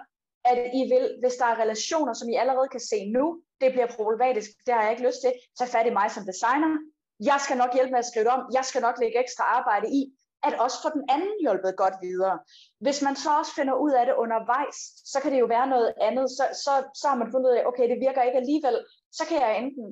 [0.52, 3.26] at I vil, hvis der er relationer, som I allerede kan se nu,
[3.62, 6.72] det bliver problematisk, det har jeg ikke lyst til, tag fat i mig som designer,
[7.30, 9.88] jeg skal nok hjælpe med at skrive det om, jeg skal nok lægge ekstra arbejde
[10.00, 10.02] i,
[10.48, 12.36] at også få den anden hjulpet godt videre.
[12.86, 14.78] Hvis man så også finder ud af det undervejs,
[15.12, 16.28] så kan det jo være noget andet.
[16.38, 18.78] Så, så, så har man fundet ud af, okay, det virker ikke alligevel.
[19.18, 19.86] Så kan jeg enten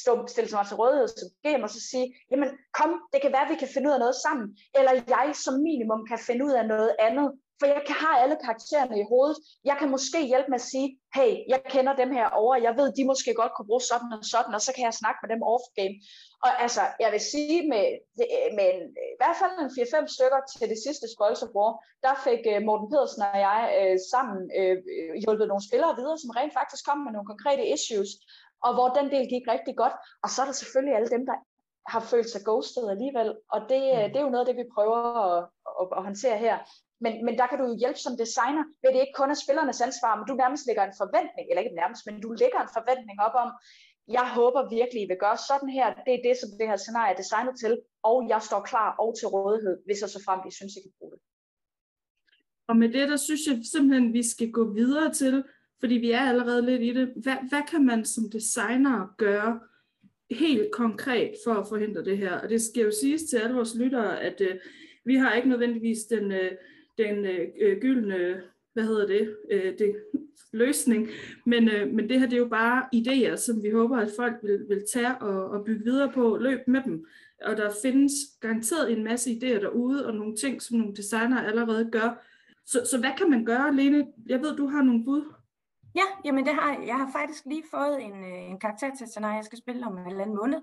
[0.00, 3.46] stå, stille mig til rådighed som GM og så sige, jamen kom, det kan være,
[3.46, 4.46] at vi kan finde ud af noget sammen.
[4.78, 7.28] Eller jeg som minimum kan finde ud af noget andet.
[7.58, 9.36] For jeg kan have alle karaktererne i hovedet.
[9.70, 12.88] Jeg kan måske hjælpe med at sige, hey, jeg kender dem her over, jeg ved,
[12.98, 15.42] de måske godt kunne bruge sådan og sådan, og så kan jeg snakke med dem
[15.52, 15.96] off-game.
[16.44, 17.84] Og altså, jeg vil sige, med,
[18.56, 18.82] med en,
[19.14, 21.72] i hvert fald en 4-5 stykker til det sidste Spoils of War,
[22.04, 24.76] der fik uh, Morten Pedersen og jeg uh, sammen uh,
[25.22, 28.10] hjulpet nogle spillere videre, som rent faktisk kom med nogle konkrete issues,
[28.66, 29.96] og hvor den del gik rigtig godt.
[30.22, 31.36] Og så er der selvfølgelig alle dem, der
[31.92, 34.98] har følt sig ghostet alligevel, og det, det er jo noget af det, vi prøver
[35.24, 35.48] at,
[35.80, 36.56] at, at håndtere her.
[37.00, 39.80] Men, men der kan du jo hjælpe som designer, ved det ikke kun er spillernes
[39.88, 43.18] ansvar, men du nærmest lægger en forventning, eller ikke nærmest, men du lægger en forventning
[43.26, 43.50] op om,
[44.16, 47.12] jeg håber virkelig, I vil gøre sådan her, det er det, som det her scenarie
[47.12, 47.74] er designet til,
[48.10, 50.96] og jeg står klar og til rådighed, hvis og så frem, I synes, I kan
[50.98, 51.20] bruge det.
[52.68, 55.44] Og med det, der synes jeg simpelthen, vi skal gå videre til,
[55.80, 59.60] fordi vi er allerede lidt i det, hvad, hvad kan man som designer gøre
[60.30, 62.40] helt konkret for at forhindre det her?
[62.40, 64.56] Og det skal jo siges til alle vores lyttere, at øh,
[65.04, 66.52] vi har ikke nødvendigvis den, øh,
[66.98, 69.96] den øh, øh, gyldne, hvad hedder det, øh, det
[70.52, 71.08] løsning.
[71.46, 74.34] Men, øh, men det her det er jo bare idéer, som vi håber, at folk
[74.42, 77.06] vil, vil tage og, og bygge videre på, løb med dem.
[77.44, 81.88] Og der findes garanteret en masse idéer derude, og nogle ting, som nogle designer allerede
[81.92, 82.24] gør.
[82.66, 84.06] Så, så hvad kan man gøre, Lene?
[84.26, 85.24] Jeg ved, du har nogle bud.
[85.94, 86.96] Ja, jamen det har jeg.
[86.96, 90.06] har faktisk lige fået en, øh, en karakter til scenarie, jeg skal spille om en
[90.06, 90.58] eller anden måned.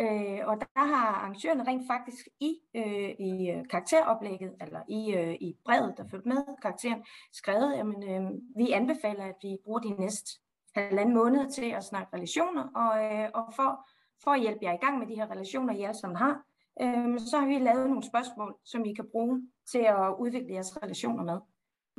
[0.00, 5.34] Øh, og der har arrangørerne rent faktisk i, øh, i øh, karakteroplægget, eller i, øh,
[5.34, 9.90] i brevet, der følger med karakteren, skrevet, at øh, vi anbefaler, at vi bruger de
[9.90, 10.40] næste
[10.74, 13.88] halvanden måned til at snakke relationer, og, øh, og for,
[14.24, 16.42] for at hjælpe jer i gang med de her relationer, I alle sammen har,
[16.82, 20.82] øh, så har vi lavet nogle spørgsmål, som I kan bruge til at udvikle jeres
[20.82, 21.38] relationer med.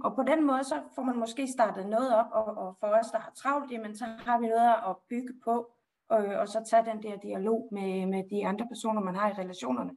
[0.04, 3.12] Og på den måde, så får man måske startet noget op, og, og for os,
[3.12, 5.72] der har travlt, jamen, så har vi noget at bygge på,
[6.10, 9.30] og, øh, og så tage den der dialog med, med de andre personer, man har
[9.30, 9.92] i relationerne.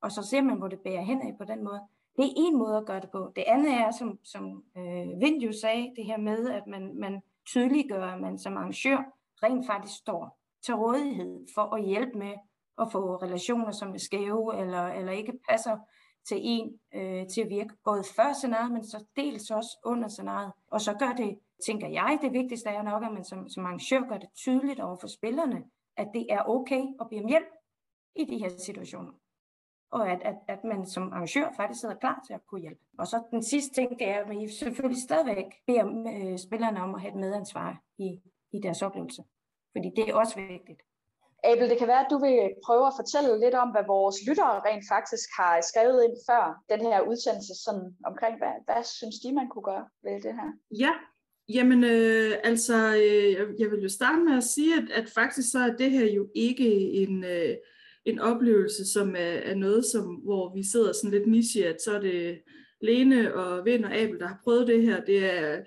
[0.00, 1.80] Og så ser man, hvor det bærer hen af på den måde.
[2.16, 3.32] Det er en måde at gøre det på.
[3.36, 7.22] Det andet er, som, som øh, Vind jo sagde, det her med, at man, man
[7.46, 8.98] tydeliggør, at man som arrangør
[9.42, 12.32] rent faktisk står til rådighed for at hjælpe med
[12.78, 15.76] at få relationer, som er skæve eller, eller ikke passer
[16.28, 20.52] til en øh, til at virke, både før scenariet, men så dels også under scenariet.
[20.70, 24.08] Og så gør det, tænker jeg, det vigtigste er nok, at man som, som arrangør
[24.08, 25.64] gør det tydeligt over for spillerne,
[25.96, 27.52] at det er okay at bede om hjælp
[28.16, 29.12] i de her situationer.
[29.90, 32.80] Og at, at, at man som arrangør faktisk sidder klar til at kunne hjælpe.
[32.98, 36.94] Og så den sidste ting, det er, at I selvfølgelig stadigvæk beder øh, spillerne om
[36.94, 38.20] at have et medansvar i,
[38.52, 39.22] i deres oplevelse.
[39.72, 40.80] Fordi det er også vigtigt.
[41.44, 44.60] Abel, det kan være, at du vil prøve at fortælle lidt om, hvad vores lyttere
[44.66, 49.28] rent faktisk har skrevet ind før den her udsendelse, sådan omkring, hvad, hvad synes de,
[49.38, 50.48] man kunne gøre ved det her?
[50.84, 50.92] Ja,
[51.48, 55.58] jamen øh, altså, øh, jeg vil jo starte med at sige, at, at faktisk så
[55.58, 57.54] er det her jo ikke en, øh,
[58.04, 61.96] en oplevelse, som er, er noget, som, hvor vi sidder sådan lidt niche, at så
[61.96, 62.38] er det
[62.80, 65.04] Lene og Vind og Abel, der har prøvet det her.
[65.04, 65.58] Det er...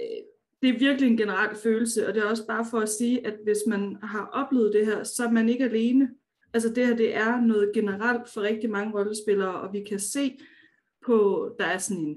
[0.00, 0.22] Øh,
[0.62, 3.34] det er virkelig en generel følelse, og det er også bare for at sige, at
[3.42, 6.10] hvis man har oplevet det her, så er man ikke alene.
[6.54, 10.38] Altså det her, det er noget generelt for rigtig mange rollespillere, og vi kan se
[11.06, 12.16] på, der er sådan en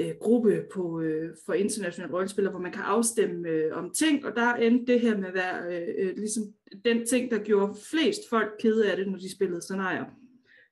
[0.00, 4.36] øh, gruppe på, øh, for internationale rollespillere, hvor man kan afstemme øh, om ting, og
[4.36, 6.42] der endte det her med at være øh, øh ligesom
[6.84, 10.04] den ting, der gjorde flest folk kede af det, når de spillede scenarier.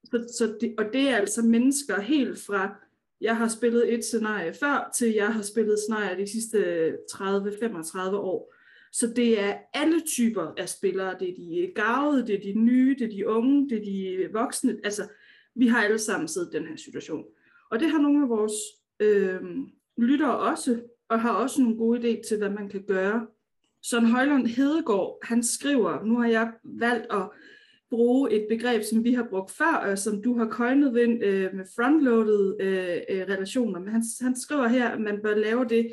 [0.04, 2.76] Så, så det, og det er altså mennesker helt fra
[3.20, 8.54] jeg har spillet et scenarie før, til jeg har spillet scenarier de sidste 30-35 år.
[8.92, 11.16] Så det er alle typer af spillere.
[11.20, 14.28] Det er de gavede, det er de nye, det er de unge, det er de
[14.32, 14.76] voksne.
[14.84, 15.08] Altså,
[15.54, 17.24] vi har alle sammen siddet i den her situation.
[17.70, 18.52] Og det har nogle af vores
[19.00, 19.40] øh,
[19.96, 23.26] lytter også, og har også nogle gode idéer til, hvad man kan gøre.
[23.82, 27.30] Søren Højlund Hedegaard, han skriver, nu har jeg valgt at
[27.90, 31.54] bruge et begreb, som vi har brugt før, og som du har køjnet ved, øh,
[31.54, 33.80] med frontloaded øh, øh, relationer.
[33.80, 35.92] Men han, han skriver her, at man bør lave det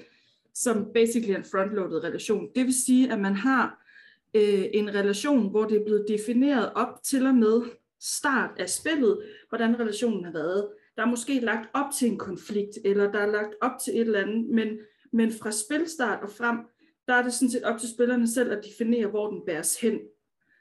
[0.53, 2.49] som basically en frontloaded relation.
[2.55, 3.85] Det vil sige, at man har
[4.33, 7.61] øh, en relation, hvor det er blevet defineret op til og med
[7.99, 10.67] start af spillet, hvordan relationen har været
[10.97, 14.01] der er måske lagt op til en konflikt, eller der er lagt op til et
[14.01, 14.67] eller andet, men,
[15.13, 16.57] men fra spilstart og frem,
[17.07, 19.99] der er det sådan set op til spillerne selv at definere, hvor den bæres hen.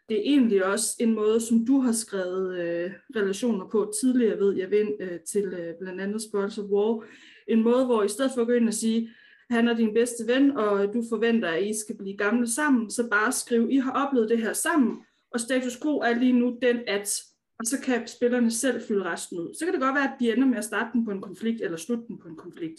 [0.09, 4.57] Det er egentlig også en måde, som du har skrevet øh, relationer på tidligere, ved
[4.57, 7.05] jeg, ved, øh, til øh, blandt andet Spoils of War.
[7.49, 9.11] En måde, hvor i stedet for at gå ind og sige,
[9.51, 13.09] han er din bedste ven, og du forventer, at I skal blive gamle sammen, så
[13.11, 14.97] bare skriv, I har oplevet det her sammen,
[15.31, 17.23] og status quo er lige nu den, at
[17.59, 19.55] og så kan spillerne selv fylde resten ud.
[19.55, 21.61] Så kan det godt være, at de ender med at starte den på en konflikt,
[21.63, 22.79] eller slutte den på en konflikt.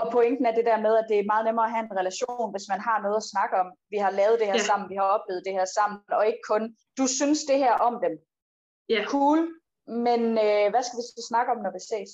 [0.00, 2.50] Og pointen er det der med, at det er meget nemmere at have en relation,
[2.54, 3.68] hvis man har noget at snakke om.
[3.92, 4.68] Vi har lavet det her ja.
[4.70, 6.62] sammen, vi har oplevet det her sammen, og ikke kun,
[6.98, 8.14] du synes det her om dem.
[8.94, 9.02] Ja.
[9.12, 9.40] Cool,
[10.06, 12.12] men øh, hvad skal vi så snakke om, når vi ses?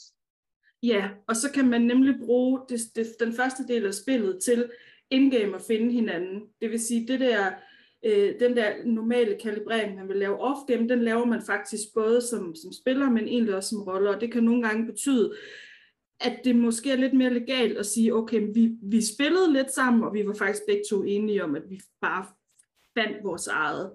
[0.93, 4.71] Ja, og så kan man nemlig bruge det, det, den første del af spillet til
[5.11, 6.39] indgame at finde hinanden.
[6.61, 7.51] Det vil sige, det der
[8.07, 12.55] øh, den der normale kalibrering, man vil lave off-game, den laver man faktisk både som,
[12.55, 15.35] som spiller, men egentlig også som roller, og det kan nogle gange betyde,
[16.21, 20.05] at det måske er lidt mere legalt at sige, okay, vi, vi spillede lidt sammen,
[20.05, 22.27] og vi var faktisk begge to enige om, at vi bare
[22.99, 23.93] fandt vores eget.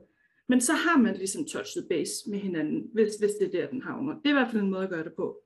[0.49, 3.82] Men så har man ligesom touchet base med hinanden, hvis, hvis det er der, den
[3.82, 4.14] havner.
[4.14, 5.38] Det er i hvert fald en måde at gøre det på.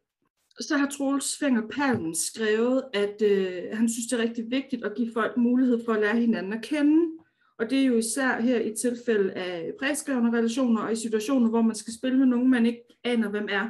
[0.60, 4.96] Så har Troels Fenger Palmen skrevet, at øh, han synes, det er rigtig vigtigt at
[4.96, 7.15] give folk mulighed for at lære hinanden at kende.
[7.58, 11.62] Og det er jo især her i tilfælde af præskrevne relationer og i situationer, hvor
[11.62, 13.70] man skal spille med nogen, man ikke aner, hvem er.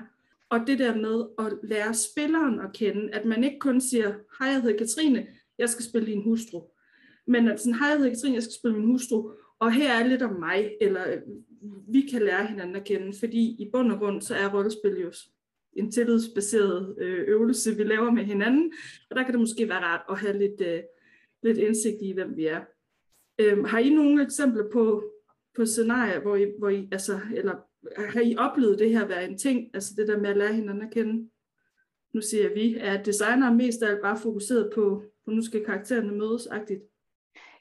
[0.50, 4.48] Og det der med at lære spilleren at kende, at man ikke kun siger, hej,
[4.48, 5.28] jeg hedder Katrine,
[5.58, 6.62] jeg skal spille din hustru.
[7.28, 10.08] Men at sådan, hej, jeg hedder Katrine, jeg skal spille min hustru, og her er
[10.08, 11.22] lidt om mig, eller
[11.88, 15.12] vi kan lære hinanden at kende, fordi i bund og grund, så er rollespil jo
[15.74, 18.74] en tillidsbaseret øh, øvelse, vi laver med hinanden,
[19.10, 20.80] og der kan det måske være rart at have lidt, øh,
[21.44, 22.62] lidt indsigt i, hvem vi er.
[23.40, 25.04] Øhm, har I nogle eksempler på,
[25.56, 27.56] på scenarier, hvor I, hvor I, altså, eller
[27.98, 30.88] har I oplevet det her være en ting, altså det der med at lære hinanden
[30.88, 31.30] at kende?
[32.14, 36.12] Nu siger vi, at designere mest af alt bare fokuseret på, på nu skal karaktererne
[36.12, 36.84] mødes-agtigt.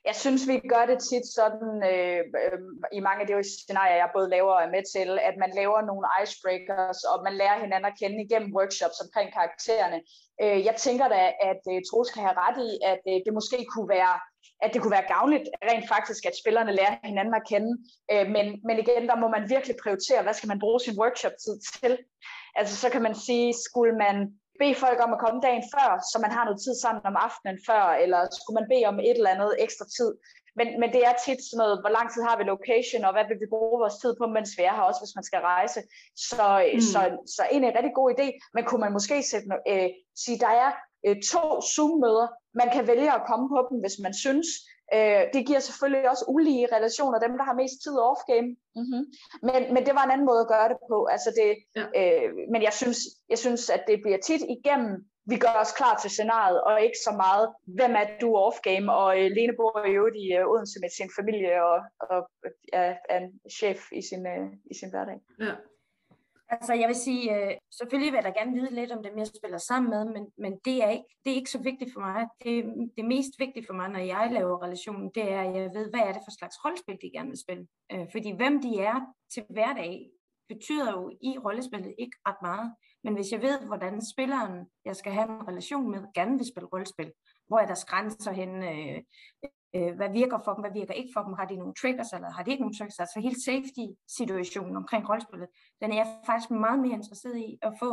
[0.08, 2.58] Jeg synes, vi gør det tit sådan øh, øh,
[2.98, 5.78] i mange af de scenarier, jeg både laver og er med til, at man laver
[5.90, 9.98] nogle icebreakers, og man lærer hinanden at kende igennem workshops omkring karaktererne.
[10.42, 13.90] Øh, jeg tænker da, at øh, skal have ret i, at øh, det måske kunne
[13.98, 14.14] være
[14.62, 17.72] at det kunne være gavnligt rent faktisk, at spillerne lærer hinanden at kende.
[18.12, 21.56] Øh, men, men igen, der må man virkelig prioritere, hvad skal man bruge sin workshop-tid
[21.80, 21.98] til.
[22.58, 24.16] Altså så kan man sige, skulle man
[24.60, 27.58] bede folk om at komme dagen før, så man har noget tid sammen om aftenen
[27.68, 30.10] før, eller skulle man bede om et eller andet ekstra tid.
[30.58, 33.26] Men, men det er tit sådan noget, hvor lang tid har vi location, og hvad
[33.28, 35.80] vil vi bruge vores tid på, mens vi er her, også hvis man skal rejse.
[36.28, 36.80] Så, mm.
[36.92, 37.00] så,
[37.36, 39.88] så en en rigtig god idé, men kunne man måske sætte, øh,
[40.22, 40.70] sige, der er
[41.06, 41.42] øh, to
[41.72, 42.28] Zoom-møder.
[42.54, 44.48] Man kan vælge at komme på dem, hvis man synes.
[44.94, 48.48] Øh, det giver selvfølgelig også ulige relationer, dem der har mest tid off-game.
[48.78, 49.04] Mm-hmm.
[49.48, 51.04] Men, men det var en anden måde at gøre det på.
[51.14, 51.86] Altså det, ja.
[52.00, 52.98] øh, men jeg synes,
[53.28, 56.98] jeg synes, at det bliver tit igennem, vi gør os klar til scenariet, og ikke
[57.04, 60.78] så meget, hvem er du off-game, og øh, Lene bor i øvrigt i øh, Odense
[60.80, 61.78] med sin familie, og,
[62.10, 62.18] og
[62.72, 65.18] er, er en chef i sin, øh, i sin hverdag.
[65.40, 65.54] Ja.
[66.54, 69.26] Altså, jeg vil sige, øh, selvfølgelig vil jeg da gerne vide lidt om dem, jeg
[69.26, 72.26] spiller sammen med, men, men det, er ikke, det er ikke så vigtigt for mig.
[72.44, 72.54] Det,
[72.96, 76.00] det mest vigtige for mig, når jeg laver relationen, det er, at jeg ved, hvad
[76.00, 77.66] er det for slags rollespil, de gerne vil spille.
[77.92, 79.00] Øh, fordi hvem de er
[79.34, 80.10] til hverdag,
[80.48, 82.74] betyder jo i rollespillet ikke ret meget.
[83.04, 86.68] Men hvis jeg ved, hvordan spilleren, jeg skal have en relation med, gerne vil spille
[86.72, 87.12] rollespil,
[87.48, 89.02] hvor er deres grænser hen, øh,
[89.76, 92.30] øh, hvad virker for dem, hvad virker ikke for dem, har de nogle triggers, eller
[92.30, 95.48] har de ikke nogle triggers, altså hele safety-situationen omkring rollespillet,
[95.80, 97.90] den er jeg faktisk meget mere interesseret i at få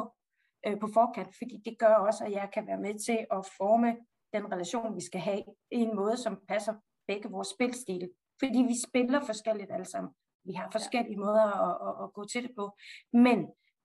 [0.65, 3.91] øh, på forkant, fordi det gør også, at jeg kan være med til at forme
[4.34, 6.73] den relation, vi skal have, i en måde, som passer
[7.07, 8.09] begge vores spilstil.
[8.39, 10.11] Fordi vi spiller forskelligt alle sammen.
[10.45, 12.65] Vi har forskellige måder at, at, at gå til det på.
[13.13, 13.38] Men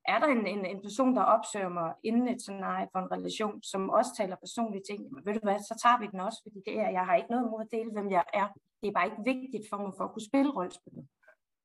[0.09, 3.63] er der en, en, en person, der opsøger mig inden et scenarie for en relation,
[3.63, 6.59] som også taler personlige ting, jamen, ved du hvad, så tager vi den også, fordi
[6.67, 8.49] det er, jeg har ikke noget imod at dele, hvem jeg er.
[8.81, 10.93] Det er bare ikke vigtigt for mig for at kunne spille rollespil.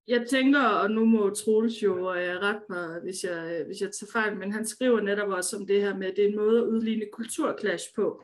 [0.07, 3.91] Jeg tænker, og nu må Troels jo øh, rette mig, hvis jeg, øh, hvis jeg
[3.91, 6.35] tager fejl, men han skriver netop også om det her med, at det er en
[6.35, 8.23] måde at udligne kulturklash på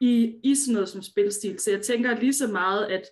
[0.00, 1.58] i, i sådan noget som spilstil.
[1.58, 3.02] Så jeg tænker lige så meget, at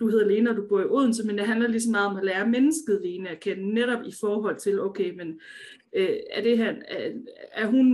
[0.00, 2.16] du hedder Lena, og du bor i Odense, men det handler lige så meget om
[2.16, 5.40] at lære mennesket Lena at kende, netop i forhold til, okay, men
[5.96, 7.10] øh, er, det her, er,
[7.52, 7.86] er hun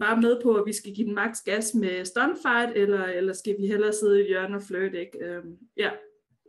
[0.00, 3.54] bare med på, at vi skal give den max gas med stunfight, eller, eller skal
[3.60, 5.18] vi hellere sidde i hjørnet og flirte, ikke?
[5.24, 5.42] Øh,
[5.76, 5.90] ja.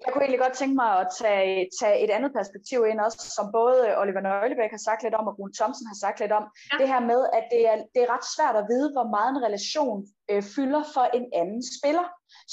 [0.05, 3.45] Jeg kunne egentlig godt tænke mig at tage, tage et andet perspektiv ind også, som
[3.59, 6.45] både Oliver Nøglebæk har sagt lidt om, og Rune Thomsen har sagt lidt om.
[6.69, 6.75] Ja.
[6.81, 9.43] Det her med, at det er, det er ret svært at vide, hvor meget en
[9.47, 9.99] relation
[10.31, 12.07] øh, fylder for en anden spiller.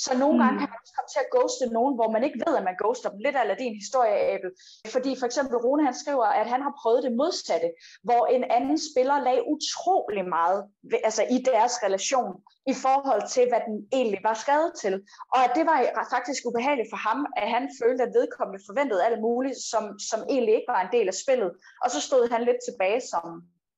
[0.05, 0.43] Så nogle mm.
[0.43, 2.81] gange kan man også komme til at ghoste nogen, hvor man ikke ved, at man
[2.83, 3.19] ghoster dem.
[3.27, 4.51] Lidt af din historie, Abel.
[4.95, 7.69] Fordi for eksempel Rune, han skriver, at han har prøvet det modsatte,
[8.07, 10.61] hvor en anden spiller lagde utrolig meget
[11.09, 12.33] altså i deres relation
[12.73, 14.95] i forhold til, hvad den egentlig var skrevet til.
[15.35, 15.79] Og at det var
[16.15, 20.55] faktisk ubehageligt for ham, at han følte, at vedkommende forventede alt muligt, som, som egentlig
[20.55, 21.51] ikke var en del af spillet.
[21.83, 23.25] Og så stod han lidt tilbage som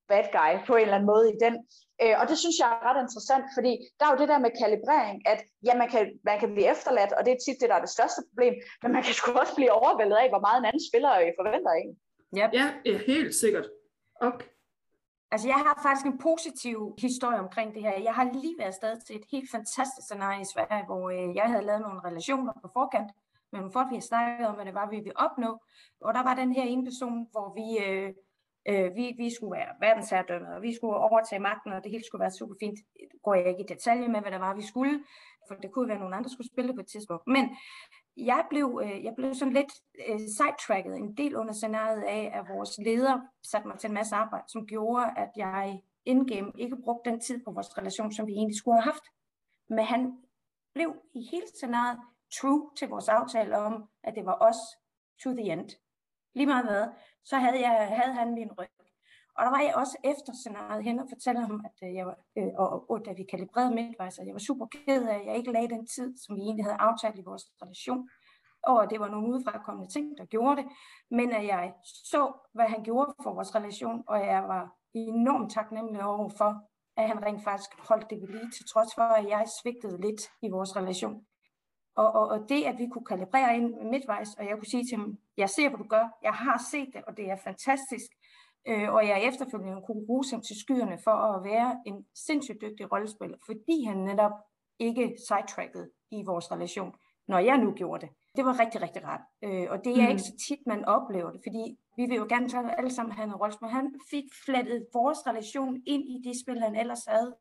[0.09, 1.55] bad guy på en eller anden måde i den.
[2.03, 4.53] Øh, og det synes jeg er ret interessant, fordi der er jo det der med
[4.63, 7.77] kalibrering, at ja, man kan, man kan blive efterladt, og det er tit det, der
[7.79, 10.69] er det største problem, men man kan sgu også blive overvældet af, hvor meget en
[10.71, 11.91] anden spiller forventer en.
[12.39, 12.51] Yep.
[12.59, 13.67] Ja, ja, helt sikkert.
[14.21, 14.47] Okay.
[15.31, 17.95] Altså, jeg har faktisk en positiv historie omkring det her.
[18.09, 21.47] Jeg har lige været afsted til et helt fantastisk scenarie i Sverige, hvor øh, jeg
[21.53, 23.11] havde lavet nogle relationer på forkant
[23.53, 25.51] med nogle folk, vi havde snakket om, hvad det var, vi ville opnå.
[26.01, 28.15] Og der var den her ene person, hvor vi øh,
[28.71, 32.21] Øh, vi, vi skulle være verdensherredømme, og vi skulle overtage magten, og det hele skulle
[32.21, 32.79] være super fint.
[33.23, 35.05] Går jeg ikke i detalje med, hvad der var, vi skulle,
[35.49, 37.27] for det kunne være, nogen andre skulle spille det på et tidspunkt.
[37.27, 37.45] Men
[38.17, 39.73] jeg blev, øh, jeg blev sådan lidt
[40.09, 44.15] øh, sidetracket en del under scenariet af, at vores leder satte mig til en masse
[44.15, 48.33] arbejde, som gjorde, at jeg indgame ikke brugte den tid på vores relation, som vi
[48.33, 49.05] egentlig skulle have haft.
[49.69, 50.19] Men han
[50.75, 52.01] blev i hele scenariet
[52.41, 54.61] true til vores aftale om, at det var os
[55.23, 55.71] to the end.
[56.35, 56.87] Lige meget hvad,
[57.29, 58.69] så havde, jeg, havde han min ryg.
[59.37, 62.17] Og der var jeg også efter scenariet hen og fortalte ham, at øh, jeg var,
[62.39, 65.37] øh, og, og, da vi kalibrerede midtvejs, at jeg var super ked af, at jeg
[65.37, 68.09] ikke lagde den tid, som vi egentlig havde aftalt i vores relation.
[68.63, 70.67] Og det var nogle udefrakommende ting, der gjorde det.
[71.11, 74.65] Men at jeg så, hvad han gjorde for vores relation, og jeg var
[74.95, 76.51] enormt taknemmelig over for,
[76.97, 80.23] at han rent faktisk holdt det ved lige, til trods for, at jeg svigtede lidt
[80.43, 81.27] i vores relation.
[81.97, 84.99] Og, og, og det, at vi kunne kalibrere ind midtvejs, og jeg kunne sige til
[84.99, 88.11] ham, jeg ser, hvad du gør, jeg har set det, og det er fantastisk,
[88.69, 92.93] øh, og jeg efterfølgende kunne ruse ham til skyerne for at være en sindssygt dygtig
[92.93, 94.33] rollespiller, fordi han netop
[94.79, 96.93] ikke sidetrackede i vores relation,
[97.29, 98.11] når jeg nu gjorde det.
[98.37, 99.21] Det var rigtig, rigtig rart.
[99.45, 100.11] Øh, og det er mm.
[100.11, 103.27] ikke så tit, man oplever det, fordi vi vil jo gerne tage alle sammen have
[103.27, 103.69] en rollespil.
[103.69, 107.37] Han fik flettet vores relation ind i det spil, han ellers havde,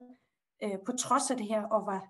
[0.63, 2.01] øh, på trods af det her, og var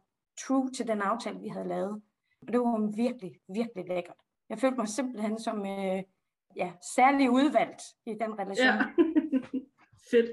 [0.45, 2.01] true til den aftale, vi havde lavet.
[2.41, 4.17] Og det var virkelig, virkelig lækkert.
[4.49, 6.03] Jeg følte mig simpelthen som øh,
[6.55, 8.67] ja, særlig udvalgt i den relation.
[8.67, 8.83] Ja.
[10.11, 10.31] Fedt.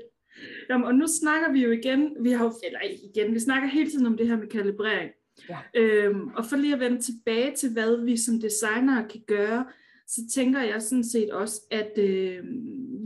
[0.70, 3.90] Jamen, og nu snakker vi jo igen, vi har jo, eller igen, vi snakker hele
[3.90, 5.10] tiden om det her med kalibrering.
[5.48, 5.58] Ja.
[5.74, 9.66] Øhm, og for lige at vende tilbage til, hvad vi som designere kan gøre,
[10.06, 12.44] så tænker jeg sådan set også, at øh,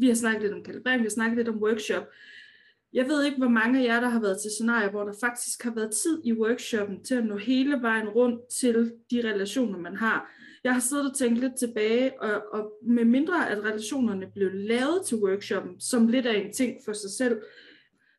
[0.01, 2.05] vi har snakket lidt om kalibrering, vi har snakket lidt om workshop,
[2.93, 5.63] jeg ved ikke, hvor mange af jer, der har været til scenarier, hvor der faktisk
[5.63, 9.97] har været tid i workshoppen til at nå hele vejen rundt til de relationer, man
[9.97, 10.33] har.
[10.69, 15.07] Jeg har siddet og tænkt lidt tilbage, og, og med mindre at relationerne blev lavet
[15.07, 17.41] til workshoppen, som lidt af en ting for sig selv,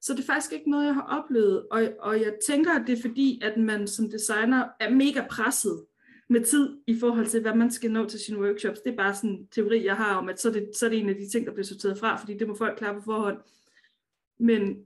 [0.02, 1.68] så det er faktisk ikke noget, jeg har oplevet.
[1.72, 5.86] Og, og jeg tænker, at det er fordi, at man som designer er mega presset
[6.30, 8.80] med tid i forhold til, hvad man skal nå til sine workshops.
[8.80, 10.90] Det er bare sådan en teori, jeg har om, at så er det, så er
[10.90, 13.02] det en af de ting, der bliver sorteret fra, fordi det må folk klare på
[13.02, 13.38] forhånd.
[14.40, 14.78] Men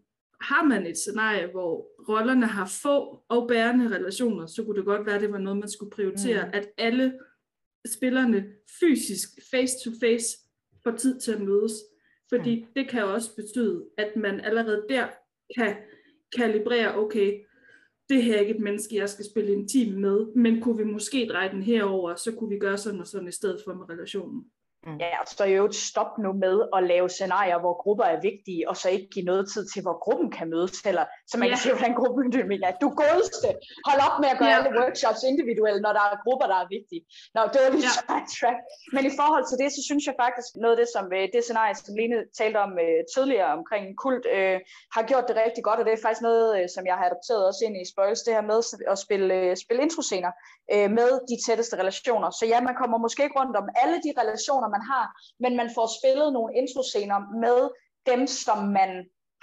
[0.42, 5.06] har man et scenarie, hvor rollerne har få og bærende relationer, så kunne det godt
[5.06, 6.52] være, at det var noget, man skulle prioritere, mm.
[6.54, 7.14] at alle
[7.86, 8.46] spillerne
[8.80, 10.38] fysisk face-to-face
[10.84, 11.74] får tid til at mødes.
[12.30, 12.68] Fordi mm.
[12.76, 15.08] det kan også betyde, at man allerede der
[15.58, 15.76] kan
[16.36, 17.40] kalibrere, okay,
[18.10, 20.84] det her er ikke et menneske, jeg skal spille en team med, men kunne vi
[20.84, 23.90] måske dreje den herover, så kunne vi gøre sådan og sådan i stedet for med
[23.90, 24.46] relationen.
[24.88, 24.98] Mm.
[25.04, 28.20] Ja, og så er jo et stop nu med at lave scenarier, hvor grupper er
[28.30, 31.48] vigtige, og så ikke give noget tid til, hvor gruppen kan mødes, eller så man
[31.48, 31.52] ja.
[31.54, 32.24] kan se, hvordan gruppen
[32.68, 32.74] er.
[32.84, 33.50] Du godeste,
[33.90, 34.58] hold op med at gøre ja.
[34.58, 37.02] alle workshops individuelle, når der er grupper, der er vigtige.
[37.36, 38.20] Nå, det var lige ja.
[38.38, 38.60] track.
[38.96, 41.42] Men i forhold til det, så synes jeg faktisk, noget af det, som øh, det
[41.48, 44.58] scenarie, som Line talte om uh, tidligere omkring kult, uh,
[44.96, 47.42] har gjort det rigtig godt, og det er faktisk noget, uh, som jeg har adopteret
[47.50, 48.60] også ind i Spoils, det her med
[48.94, 50.32] at spille, spille introscener
[50.74, 52.30] uh, med de tætteste relationer.
[52.40, 55.06] Så ja, man kommer måske ikke rundt om alle de relationer, man har,
[55.44, 57.60] men man får spillet nogle introscener med
[58.10, 58.92] dem, som man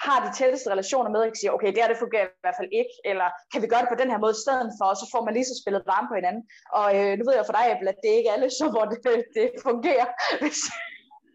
[0.07, 2.71] har de tætteste relationer med, ikke siger, okay, det her det fungerer i hvert fald
[2.81, 5.07] ikke, eller kan vi gøre det på den her måde i stedet for, og så
[5.13, 6.43] får man lige så spillet varme på hinanden.
[6.81, 8.85] Og øh, nu ved jeg for dig, Abel, at det ikke er alle, så hvor
[8.93, 8.99] det,
[9.39, 10.09] det fungerer.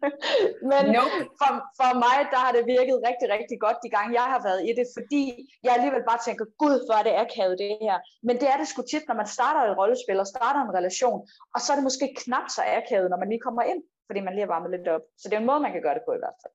[0.71, 1.17] Men nope.
[1.39, 4.61] for, for mig, der har det virket rigtig, rigtig godt de gange, jeg har været
[4.69, 5.23] i det, fordi
[5.63, 7.97] jeg alligevel bare tænker, gud, hvor er det akavet det her.
[8.27, 11.19] Men det er det sgu tit, når man starter et rollespil og starter en relation,
[11.53, 14.33] og så er det måske knap så akavet, når man lige kommer ind fordi man
[14.33, 15.01] lige har varmet lidt op.
[15.17, 16.53] Så det er en måde, man kan gøre det på i hvert fald.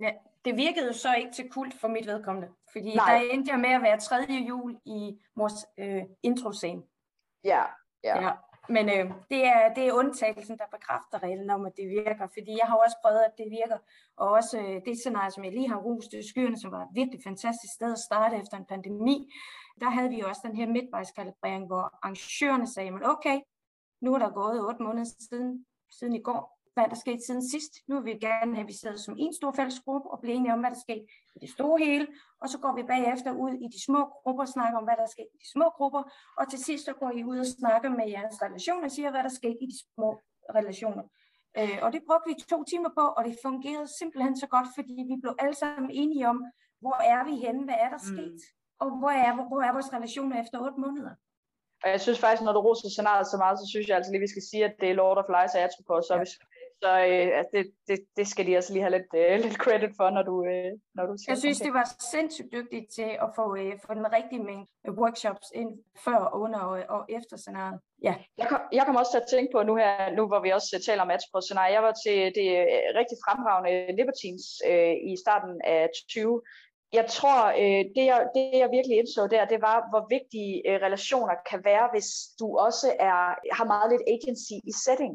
[0.00, 0.12] Ja.
[0.44, 3.12] Det virkede så ikke til kult for mit vedkommende, fordi Nej.
[3.12, 6.82] der endte jeg med at være tredje jul i vores øh, introscene.
[7.44, 7.62] Ja,
[8.04, 8.22] ja.
[8.22, 8.32] ja.
[8.68, 12.26] Men øh, det, er, det er undtagelsen, der bekræfter reglen om, at det virker.
[12.36, 13.78] Fordi jeg har også prøvet, at det virker.
[14.16, 16.94] Og også øh, det scenarie, som jeg lige har rost, øh, skyerne, som var et
[16.94, 19.16] virkelig fantastisk sted at starte efter en pandemi.
[19.80, 23.40] Der havde vi også den her midtvejskalibrering, hvor arrangørerne sagde, men okay,
[24.00, 25.66] nu er der gået otte måneder siden,
[25.98, 27.72] siden i går hvad der skete siden sidst.
[27.88, 30.36] Nu vil vi gerne have, at vi sidder som en stor fælles gruppe og bliver
[30.36, 31.04] enige om, hvad der skete
[31.36, 32.06] i det store hele.
[32.42, 35.06] Og så går vi bagefter ud i de små grupper og snakker om, hvad der
[35.14, 36.02] skete i de små grupper.
[36.38, 39.22] Og til sidst så går I ud og snakker med jeres relationer og siger, hvad
[39.26, 40.08] der skete i de små
[40.58, 41.04] relationer.
[41.58, 44.94] Øh, og det brugte vi to timer på, og det fungerede simpelthen så godt, fordi
[45.10, 46.38] vi blev alle sammen enige om,
[46.82, 48.10] hvor er vi henne, hvad er der mm.
[48.12, 48.40] sket,
[48.82, 51.14] og hvor er, hvor, hvor er vores relationer efter otte måneder.
[51.84, 54.26] Og jeg synes faktisk, når du roser scenariet så meget, så synes jeg altså lige,
[54.26, 56.20] vi skal sige, at det er Lord of Lies og Atropos, så ja.
[56.20, 56.34] hvis
[56.82, 59.92] så øh, altså det, det, det skal de altså lige have lidt, øh, lidt credit
[59.98, 63.28] for, når du, øh, når du siger Jeg synes, det var sindssygt dygtigt til at
[63.38, 65.72] få, øh, få den rigtige mængde workshops ind
[66.04, 67.80] før, under og, og efter scenariet.
[68.02, 68.14] Ja.
[68.40, 70.82] Jeg, kom, jeg kommer også til at tænke på nu her, nu hvor vi også
[70.86, 71.74] taler om på scenarie.
[71.76, 76.42] Jeg var til det øh, rigtig fremragende Libertines øh, i starten af 20,
[76.92, 80.76] jeg tror, øh, det, jeg, det jeg virkelig indså der, det var, hvor vigtige øh,
[80.86, 82.08] relationer kan være, hvis
[82.40, 83.20] du også er,
[83.58, 85.14] har meget lidt agency i setting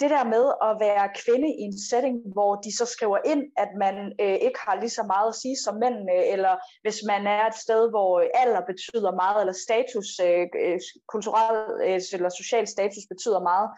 [0.00, 3.70] det der med at være kvinde i en setting, hvor de så skriver ind, at
[3.84, 7.46] man øh, ikke har lige så meget at sige som mændene, eller hvis man er
[7.46, 10.78] et sted, hvor alder betyder meget, eller status, øh, øh
[11.12, 13.68] kulturel øh, eller social status betyder meget,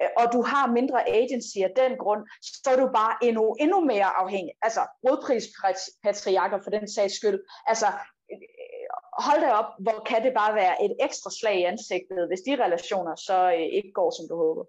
[0.00, 2.22] øh, og du har mindre agency af den grund,
[2.64, 4.54] så er du bare endnu, endnu mere afhængig.
[4.66, 7.38] Altså rådprispatriarker for den sags skyld.
[7.70, 7.88] Altså
[8.32, 8.88] øh,
[9.26, 12.62] hold da op, hvor kan det bare være et ekstra slag i ansigtet, hvis de
[12.64, 14.64] relationer så øh, ikke går, som du håber.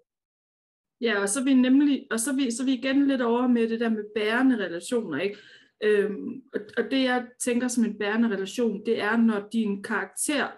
[1.00, 3.22] Ja, og så er vi nemlig, og så er vi, så er vi igen lidt
[3.22, 5.36] over med det der med bærende relationer, ikke?
[5.82, 10.48] Øhm, og, og det jeg tænker som en bærende relation, det er, når din karakter,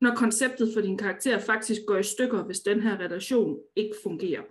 [0.00, 4.42] når konceptet for din karakter faktisk går i stykker, hvis den her relation ikke fungerer.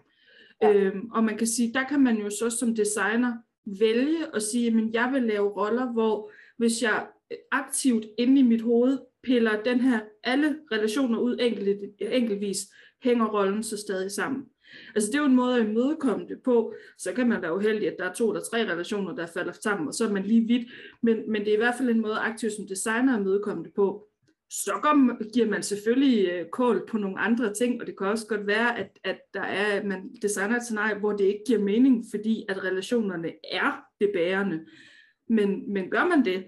[0.61, 0.73] Ja.
[0.73, 3.33] Øhm, og man kan sige, der kan man jo så som designer
[3.79, 7.07] vælge at sige, at jeg vil lave roller, hvor hvis jeg
[7.51, 12.57] aktivt inde i mit hoved piller den her alle relationer ud enkelt, enkeltvis,
[13.03, 14.45] hænger rollen så stadig sammen.
[14.95, 16.73] Altså det er jo en måde at imødekomme det på.
[16.97, 19.87] Så kan man være uheldig, at der er to eller tre relationer, der falder sammen,
[19.87, 20.67] og så er man lige vidt.
[21.03, 23.73] Men, men det er i hvert fald en måde aktivt som designer at imødekomme det
[23.73, 24.07] på.
[24.49, 24.71] Så
[25.33, 28.79] giver man selvfølgelig øh, kål på nogle andre ting, og det kan også godt være,
[28.79, 32.45] at, at der er, at man designer et scenarie, hvor det ikke giver mening, fordi
[32.49, 34.65] at relationerne er det bærende.
[35.29, 36.45] Men, men gør man det,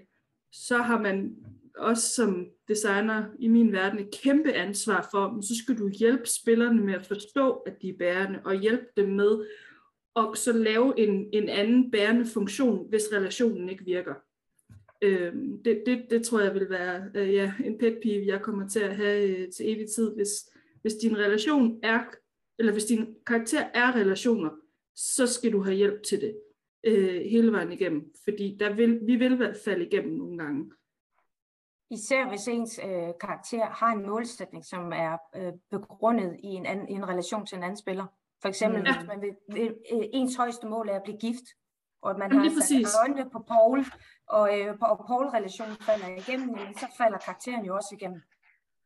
[0.52, 1.36] så har man
[1.78, 6.26] også som designer i min verden et kæmpe ansvar for, men så skal du hjælpe
[6.26, 9.46] spillerne med at forstå, at de er bærende, og hjælpe dem med
[10.16, 14.14] at så lave en, en anden bærende funktion, hvis relationen ikke virker.
[15.02, 15.32] Øh,
[15.64, 18.80] det, det, det tror jeg vil være øh, ja, en pet peeve, jeg kommer til
[18.80, 20.30] at have øh, til evig tid, hvis,
[20.82, 22.00] hvis din relation er,
[22.58, 24.50] eller hvis din karakter er relationer,
[24.96, 26.36] så skal du have hjælp til det
[26.84, 30.70] øh, hele vejen igennem, fordi der vil, vi vil falde igennem nogle gange.
[31.90, 36.88] Især hvis ens øh, karakter har en målsætning, som er øh, begrundet i en, anden,
[36.88, 38.06] i en relation til en anden spiller.
[38.42, 38.92] For eksempel, ja.
[38.92, 41.46] hvis man vil, vil, øh, ens højeste mål er at blive gift,
[42.02, 43.78] og at man Jamen, har sat øjnene på Paul,
[44.36, 48.20] og, øh, og Paul-relationen falder igennem, så falder karakteren jo også igennem.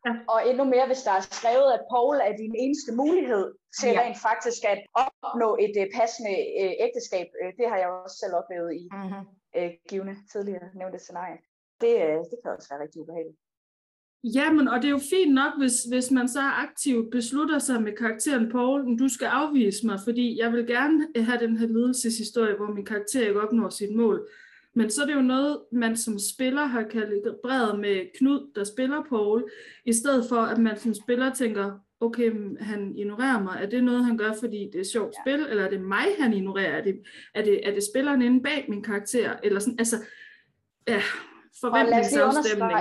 [0.07, 0.13] Ja.
[0.33, 3.45] Og endnu mere, hvis der er skrevet, at Paul er din eneste mulighed
[3.81, 4.01] til ja.
[4.01, 7.29] rent faktisk at opnå et uh, passende uh, ægteskab.
[7.43, 9.25] Uh, det har jeg også selv oplevet i mm-hmm.
[9.59, 11.39] uh, givende tidligere nævnte scenarie
[11.85, 13.39] det, øh, det kan også være rigtig ubehageligt.
[14.25, 17.93] Jamen, og det er jo fint nok, hvis, hvis man så aktivt beslutter sig med
[17.93, 22.67] karakteren Paul, du skal afvise mig, fordi jeg vil gerne have den her ledelseshistorie, hvor
[22.67, 24.29] min karakter ikke opnår sit mål.
[24.75, 29.03] Men så er det jo noget, man som spiller har kalibreret med Knud, der spiller
[29.09, 29.51] Paul,
[29.85, 33.59] i stedet for, at man som spiller tænker, okay, han ignorerer mig.
[33.63, 35.23] Er det noget, han gør, fordi det er sjovt ja.
[35.23, 36.79] spil, eller er det mig, han ignorerer?
[36.79, 37.03] Er det,
[37.35, 39.37] er det, er det spilleren inde bag min karakter?
[39.43, 39.97] Eller sådan, altså,
[40.89, 41.03] ja,
[41.61, 42.79] forventningsafstemning.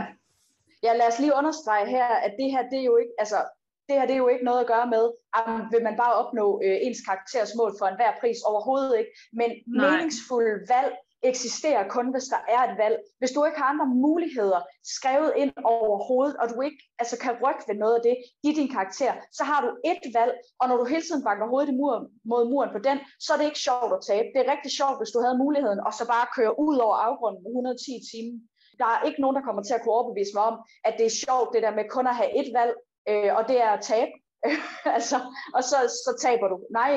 [0.84, 3.40] Ja, lad os lige understrege her, at det her, det er jo ikke, altså,
[3.88, 5.06] det her det er jo ikke noget at gøre med,
[5.40, 9.50] at vil man bare opnå øh, ens karakters mål for enhver pris overhovedet ikke, men
[9.52, 9.90] Nej.
[9.90, 10.94] meningsfulde valg
[11.24, 12.98] eksisterer kun, hvis der er et valg.
[13.20, 14.60] Hvis du ikke har andre muligheder
[14.98, 18.16] skrevet ind over hovedet, og du ikke altså, kan rykke ved noget af det
[18.48, 21.70] i din karakter, så har du et valg, og når du hele tiden banker hovedet
[21.74, 21.96] i mur,
[22.32, 24.28] mod muren på den, så er det ikke sjovt at tabe.
[24.34, 27.42] Det er rigtig sjovt, hvis du havde muligheden, og så bare køre ud over afgrunden
[27.44, 28.38] med 110 timer.
[28.82, 30.56] Der er ikke nogen, der kommer til at kunne overbevise mig om,
[30.88, 32.74] at det er sjovt, det der med kun at have et valg,
[33.10, 34.12] øh, og det er at tabe.
[34.98, 35.18] altså,
[35.56, 36.58] og så, så taber du.
[36.80, 36.92] Nej,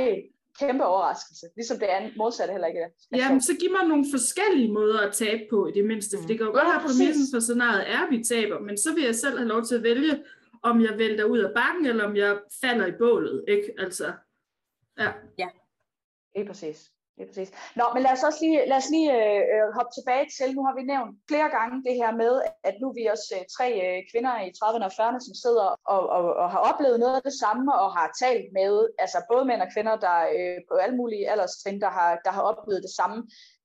[0.61, 1.47] kæmpe overraskelse.
[1.57, 2.91] Ligesom det andet modsatte heller ikke er.
[3.21, 6.19] Ja, men så giv mig nogle forskellige måder at tabe på i det mindste.
[6.19, 8.77] For det kan jo godt ja, have præmissen for scenariet er, at vi taber, men
[8.79, 10.25] så vil jeg selv have lov til at vælge
[10.63, 13.75] om jeg vælter ud af bakken, eller om jeg falder i bålet, ikke?
[13.79, 14.13] Altså,
[14.99, 15.13] ja.
[15.39, 15.49] Ja,
[16.37, 16.94] lige præcis.
[17.17, 17.51] Det er præcis.
[17.79, 20.63] Nå, men lad os også lige, lad os lige øh, øh, hoppe tilbage til, nu
[20.67, 22.33] har vi nævnt flere gange det her med,
[22.69, 25.69] at nu er vi også øh, tre øh, kvinder i 30'erne og 40'erne, som sidder
[25.95, 28.73] og, og, og har oplevet noget af det samme, og har talt med
[29.05, 32.45] altså både mænd og kvinder, der øh, på alle mulige alderstrin, der har, der har
[32.51, 33.19] oplevet det samme.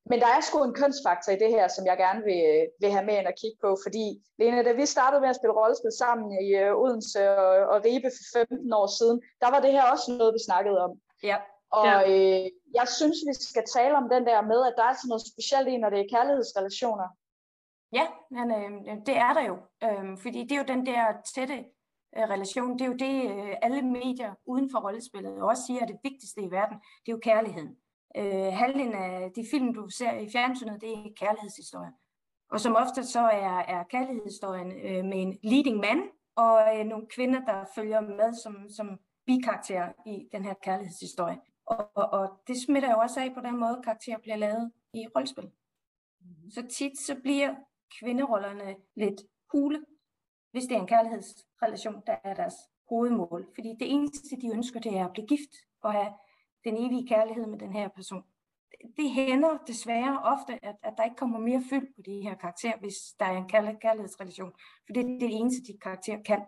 [0.09, 2.91] Men der er sgu en kønsfaktor i det her, som jeg gerne vil, øh, vil
[2.95, 4.05] have med ind og kigge på, fordi
[4.39, 8.09] Lene, da vi startede med at spille rollespil sammen i øh, Odense og, og Ribe
[8.17, 10.91] for 15 år siden, der var det her også noget, vi snakkede om.
[11.23, 11.37] Ja.
[11.71, 11.97] Og ja.
[12.11, 15.27] øh, jeg synes, vi skal tale om den der med, at der er sådan noget
[15.33, 17.07] specielt i, når det er kærlighedsrelationer.
[17.93, 19.57] Ja, men øh, det er der jo.
[19.83, 21.03] Øh, fordi det er jo den der
[21.35, 21.57] tætte
[22.17, 22.73] øh, relation.
[22.73, 26.41] Det er jo det, øh, alle medier uden for rollespillet også siger, at det vigtigste
[26.41, 27.77] i verden, det er jo kærligheden.
[28.17, 31.91] Øh, halvdelen af de film, du ser i fjernsynet, det er kærlighedshistorier.
[32.51, 36.03] Og som ofte så er, er kærlighedshistorien øh, med en leading man,
[36.35, 41.37] og øh, nogle kvinder, der følger med som, som bikarakterer i den her kærlighedshistorie.
[41.69, 45.07] Og, og, og det smitter jo også af på den måde, karakterer bliver lavet i
[45.15, 45.51] rollespil.
[46.21, 46.51] Mm.
[46.51, 47.55] Så tit så bliver
[47.99, 49.85] kvinderollerne lidt hule,
[50.51, 52.55] hvis det er en kærlighedsrelation, der er deres
[52.89, 53.47] hovedmål.
[53.55, 56.13] Fordi det eneste, de ønsker, det er at blive gift og have
[56.63, 58.23] den evige kærlighed med den her person.
[58.97, 62.79] Det hænder desværre ofte, at, at der ikke kommer mere fyld på de her karakterer,
[62.79, 63.49] hvis der er en
[63.79, 64.51] kærlighedsrelation.
[64.85, 66.41] For det er det eneste, de karakterer kan.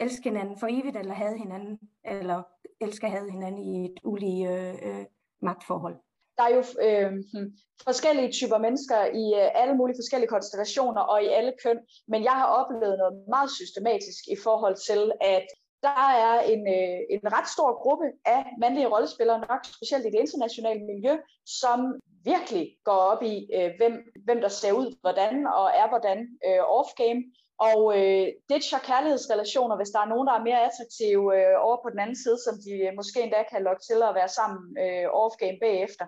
[0.00, 2.42] Elske hinanden for evigt, eller have hinanden, eller
[2.82, 5.04] elske have hinanden i et ulige øh, øh
[5.42, 5.96] magtforhold.
[6.38, 7.48] Der er jo øh, hmm,
[7.84, 11.78] forskellige typer mennesker i øh, alle mulige forskellige konstellationer og i alle køn,
[12.08, 15.46] men jeg har oplevet noget meget systematisk i forhold til, at
[15.86, 18.06] der er en, øh, en ret stor gruppe
[18.36, 21.14] af mandlige rollespillere, nok specielt i det internationale miljø,
[21.60, 21.78] som
[22.24, 26.62] virkelig går op i, øh, hvem, hvem der ser ud hvordan og er hvordan øh,
[26.78, 27.20] off-game,
[27.68, 31.88] og øh, ditcher kærlighedsrelationer, hvis der er nogen, der er mere attraktive øh, over på
[31.92, 35.06] den anden side, som de øh, måske endda kan lokke til at være sammen øh,
[35.22, 36.06] off-game bagefter.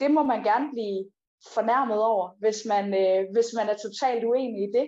[0.00, 0.98] Det må man gerne blive
[1.56, 4.86] fornærmet over, hvis man, øh, hvis man er totalt uenig i det.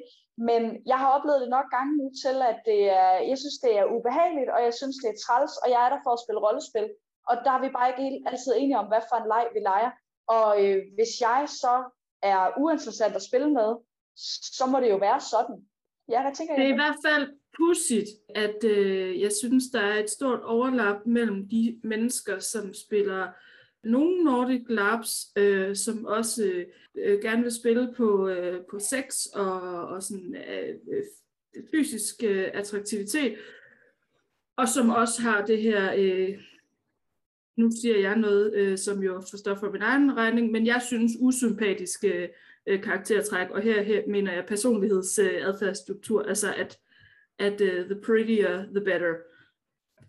[0.48, 3.72] Men jeg har oplevet det nok gange nu til, at det er, jeg synes, det
[3.80, 6.44] er ubehageligt, og jeg synes, det er træls, og jeg er der for at spille
[6.46, 6.88] rollespil.
[7.30, 9.90] Og der er vi bare ikke altid enige om, hvad for en leg vi leger.
[10.36, 11.74] Og øh, hvis jeg så
[12.32, 13.70] er uinteressant at spille med,
[14.58, 15.58] så må det jo være sådan.
[16.08, 20.02] Ja, hvad tænker det er i hvert fald pudsigt, at øh, jeg synes, der er
[20.02, 23.28] et stort overlap mellem de mennesker, som spiller
[23.84, 29.60] nogle Nordic Labs, øh, som også øh, gerne vil spille på, øh, på sex og,
[29.88, 30.74] og sådan, øh,
[31.70, 33.36] fysisk øh, attraktivitet,
[34.56, 36.40] og som også har det her, øh,
[37.56, 41.12] nu siger jeg noget, øh, som jo forstår for min egen regning, men jeg synes
[41.20, 42.28] usympatiske
[42.66, 46.78] øh, karaktertræk, og her, her mener jeg personlighedsadfærdsstruktur, øh, altså at,
[47.38, 49.14] at uh, the prettier, the better.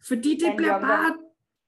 [0.08, 1.18] Fordi det And bliver bare,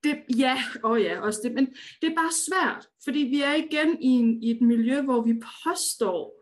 [0.03, 1.65] det, ja, og oh ja, også det, men
[2.01, 5.41] det er bare svært, fordi vi er igen i, en, i et miljø, hvor vi
[5.65, 6.37] påstår,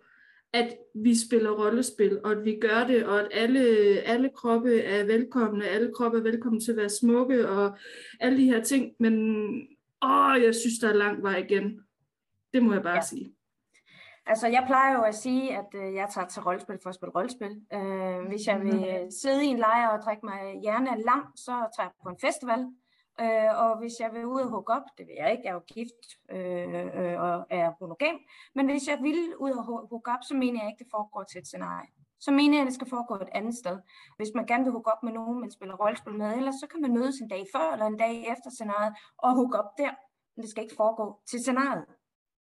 [0.53, 3.59] at vi spiller rollespil, og at vi gør det, og at alle,
[3.99, 7.77] alle kroppe er velkomne, alle kroppe er velkomne til at være smukke, og
[8.19, 9.13] alle de her ting, men
[10.01, 11.81] åh, jeg synes, der er lang vej igen.
[12.53, 13.01] Det må jeg bare ja.
[13.01, 13.34] sige.
[14.27, 17.15] Altså, jeg plejer jo at sige, at øh, jeg tager til rollespil for at spille
[17.15, 17.53] rollespil.
[17.73, 19.11] Øh, hvis jeg vil mm.
[19.21, 22.61] sidde i en lejr og drikke mig hjerne lang, så tager jeg på en festival.
[23.21, 25.59] Øh, og hvis jeg vil ud og hugge op, det vil jeg ikke, jeg er
[25.61, 26.01] jo gift
[26.35, 28.17] øh, øh, og er monogam,
[28.55, 31.39] men hvis jeg vil ud og hugge op, så mener jeg ikke, det foregår til
[31.41, 31.89] et scenarie.
[32.19, 33.77] Så mener jeg, at det skal foregå et andet sted.
[34.17, 36.81] Hvis man gerne vil hugge op med nogen, man spiller rollespil med, ellers så kan
[36.81, 39.93] man mødes en dag før eller en dag efter scenariet og hugge op der.
[40.35, 41.85] Men det skal ikke foregå til scenariet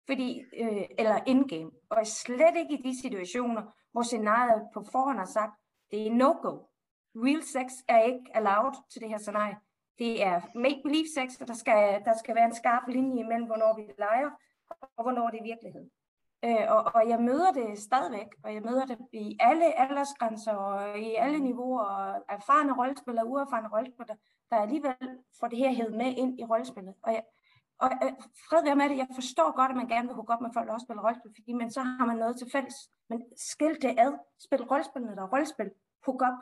[0.07, 5.25] fordi, øh, eller indgame, og slet ikke i de situationer, hvor scenariet på forhånd har
[5.25, 5.53] sagt,
[5.91, 6.53] det er no-go.
[7.15, 9.57] Real sex er ikke allowed til det her scenarie.
[9.99, 13.75] Det er make-believe sex, og der skal, der skal være en skarp linje imellem, hvornår
[13.75, 14.29] vi leger,
[14.97, 15.89] og hvornår det er virkelighed.
[16.45, 20.99] Øh, og, og jeg møder det stadigvæk, og jeg møder det i alle aldersgrænser, og
[20.99, 24.17] i alle niveauer, og erfarne rollespillere og uerfarne rollespillere,
[24.49, 24.95] der alligevel
[25.39, 26.93] får det her hed med ind i rollespillet.
[27.03, 27.23] Og jeg,
[27.84, 28.11] og øh,
[28.47, 30.67] fred være med det, jeg forstår godt, at man gerne vil gå op med folk,
[30.67, 32.78] der også spiller rollespil, fordi men så har man noget til fælles.
[33.09, 33.19] Men
[33.49, 34.11] skil det ad.
[34.45, 35.69] Spil rollespil, når der er rollespil.
[36.05, 36.39] Hook op,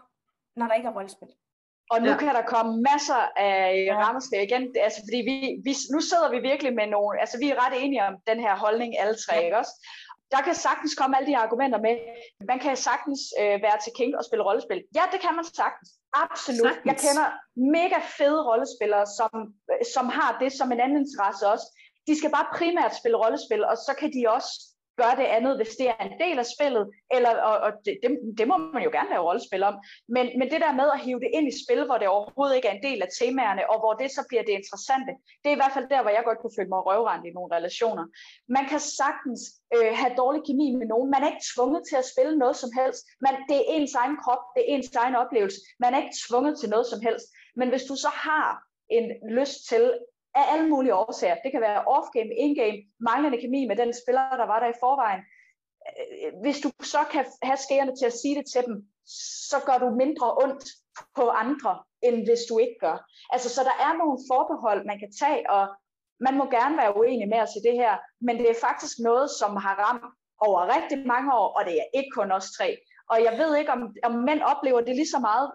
[0.59, 1.31] når der ikke er rollespil.
[1.93, 2.17] Og nu ja.
[2.17, 3.95] kan der komme masser af ja.
[4.03, 5.35] rammerslag igen, altså fordi vi,
[5.67, 8.55] vi, nu sidder vi virkelig med nogle, altså vi er ret enige om den her
[8.63, 9.45] holdning, alle tre, ja.
[9.45, 9.73] ikke også?
[10.31, 11.95] Der kan sagtens komme alle de argumenter med.
[12.51, 14.83] Man kan sagtens øh, være til king og spille rollespil.
[14.95, 15.89] Ja, det kan man sagtens.
[16.25, 16.67] Absolut.
[16.67, 16.85] Sagtens.
[16.89, 17.27] Jeg kender
[17.77, 19.31] mega fede rollespillere, som,
[19.93, 21.67] som har det som en anden interesse også.
[22.07, 24.51] De skal bare primært spille rollespil, og så kan de også
[25.01, 26.85] gør det andet, hvis det er en del af spillet,
[27.15, 29.75] eller, og, og det, det, det må man jo gerne lave rollespil om,
[30.15, 32.67] men, men det der med at hive det ind i spil, hvor det overhovedet ikke
[32.67, 35.61] er en del af temaerne, og hvor det så bliver det interessante, det er i
[35.61, 38.05] hvert fald der, hvor jeg godt kunne føle mig røvrendt i nogle relationer.
[38.57, 39.41] Man kan sagtens
[39.75, 42.71] øh, have dårlig kemi med nogen, man er ikke tvunget til at spille noget som
[42.79, 46.17] helst, man, det er ens egen krop, det er ens egen oplevelse, man er ikke
[46.25, 47.27] tvunget til noget som helst,
[47.59, 48.47] men hvis du så har
[48.89, 49.05] en
[49.37, 49.83] lyst til
[50.35, 51.35] af alle mulige årsager.
[51.43, 55.21] Det kan være off-game, in-game, manglende kemi med den spiller, der var der i forvejen.
[55.89, 58.75] Øh, hvis du så kan have skærende til at sige det til dem,
[59.51, 60.65] så gør du mindre ondt
[61.15, 61.73] på andre,
[62.07, 62.97] end hvis du ikke gør.
[63.33, 65.65] Altså, så der er nogle forbehold, man kan tage, og
[66.19, 67.93] man må gerne være uenig med os i det her,
[68.25, 70.05] men det er faktisk noget, som har ramt
[70.47, 72.77] over rigtig mange år, og det er ikke kun os tre.
[73.11, 75.51] Og jeg ved ikke, om, om mænd oplever det lige så meget.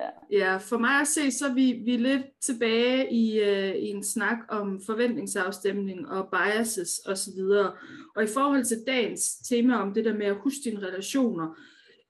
[0.00, 0.38] Ja.
[0.38, 3.88] ja, for mig at se, så er vi, vi er lidt tilbage i, øh, i
[3.88, 7.40] en snak om forventningsafstemning og biases osv.
[7.40, 7.74] Og,
[8.16, 11.58] og i forhold til dagens tema om det der med at huske dine relationer,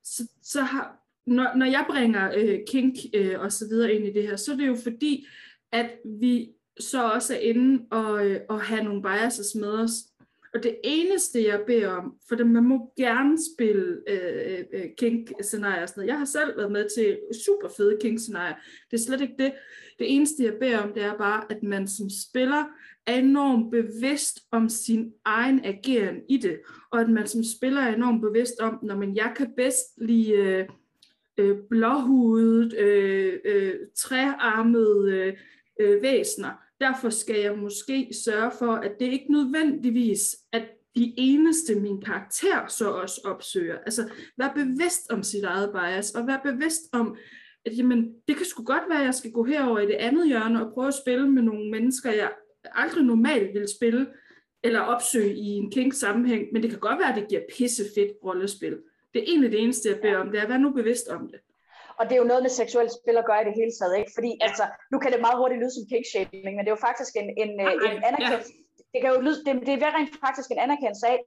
[0.05, 4.13] så, så har, når, når jeg bringer øh, kink øh, og så videre ind i
[4.13, 5.27] det her, så er det jo fordi,
[5.73, 6.49] at vi
[6.81, 9.93] så også er inde og, øh, og have nogle biases med os,
[10.57, 14.87] og det eneste, jeg beder om, for det, man må gerne spille øh, øh, øh,
[14.99, 16.09] kink-scenarier og sådan noget.
[16.09, 18.55] Jeg har selv været med til super fede kink-scenarier.
[18.91, 19.53] Det er slet ikke det.
[19.99, 22.65] Det eneste, jeg beder om, det er bare, at man som spiller
[23.07, 26.61] er enormt bevidst om sin egen ageren i det.
[26.93, 30.33] Og at man som spiller er enormt bevidst om, når man jeg kan bedst lide
[30.33, 30.69] øh,
[31.39, 35.37] øh, blåhudet, øh, øh, træarmede øh,
[35.81, 41.81] øh, væsner Derfor skal jeg måske sørge for, at det ikke nødvendigvis at de eneste,
[41.81, 43.79] min karakter så også opsøger.
[43.79, 47.17] Altså, vær bevidst om sit eget bias, og vær bevidst om,
[47.67, 50.29] at jamen, det kan sgu godt være, at jeg skal gå herover i det andet
[50.29, 52.33] hjørne og prøve at spille med nogle mennesker, jeg
[52.73, 54.07] aldrig normalt vil spille,
[54.63, 58.13] eller opsøge i en kink sammenhæng, men det kan godt være, at det giver pissefedt
[58.25, 58.79] rollespil.
[59.15, 61.29] Det er egentlig det eneste, jeg beder om, det er at være nu bevidst om
[61.29, 61.41] det.
[61.99, 64.13] Og det er jo noget med seksuelle spil at gøre i det hele taget, ikke?
[64.17, 67.13] Fordi altså, nu kan det meget hurtigt lyde som kickshaming, men det er jo faktisk
[67.23, 67.91] en, en, okay.
[67.91, 68.53] en anerkendelse.
[68.57, 68.85] Ja.
[68.93, 71.19] Det, kan jo lyde, det, det er rent faktisk en anerkendelse af,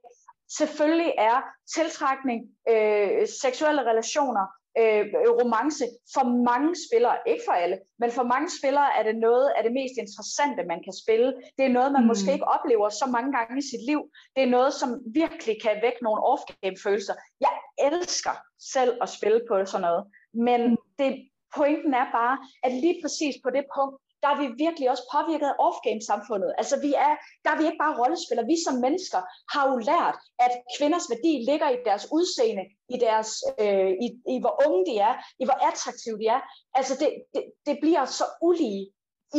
[0.58, 1.36] selvfølgelig er
[1.76, 2.38] tiltrækning,
[2.72, 4.44] øh, seksuelle relationer,
[4.80, 5.04] øh,
[5.40, 9.62] romance for mange spillere, ikke for alle, men for mange spillere er det noget af
[9.66, 11.28] det mest interessante, man kan spille.
[11.56, 12.10] Det er noget, man mm.
[12.12, 14.00] måske ikke oplever så mange gange i sit liv.
[14.36, 14.90] Det er noget, som
[15.20, 17.14] virkelig kan vække nogle off-game følelser.
[17.46, 17.54] Jeg
[17.88, 18.34] elsker
[18.74, 20.04] selv at spille på sådan noget.
[20.46, 20.76] Men mm.
[20.98, 21.10] det,
[21.56, 25.48] pointen er bare, at lige præcis på det punkt, der er vi virkelig også påvirket
[25.52, 26.50] af off-game-samfundet.
[26.60, 27.12] Altså vi er,
[27.44, 28.46] der er vi ikke bare rollespillere.
[28.52, 29.20] Vi som mennesker
[29.54, 32.64] har jo lært, at kvinders værdi ligger i deres udseende,
[32.94, 33.30] i, deres,
[33.62, 36.40] øh, i, i hvor unge de er, i hvor attraktive de er.
[36.78, 38.82] Altså det, det, det bliver så ulige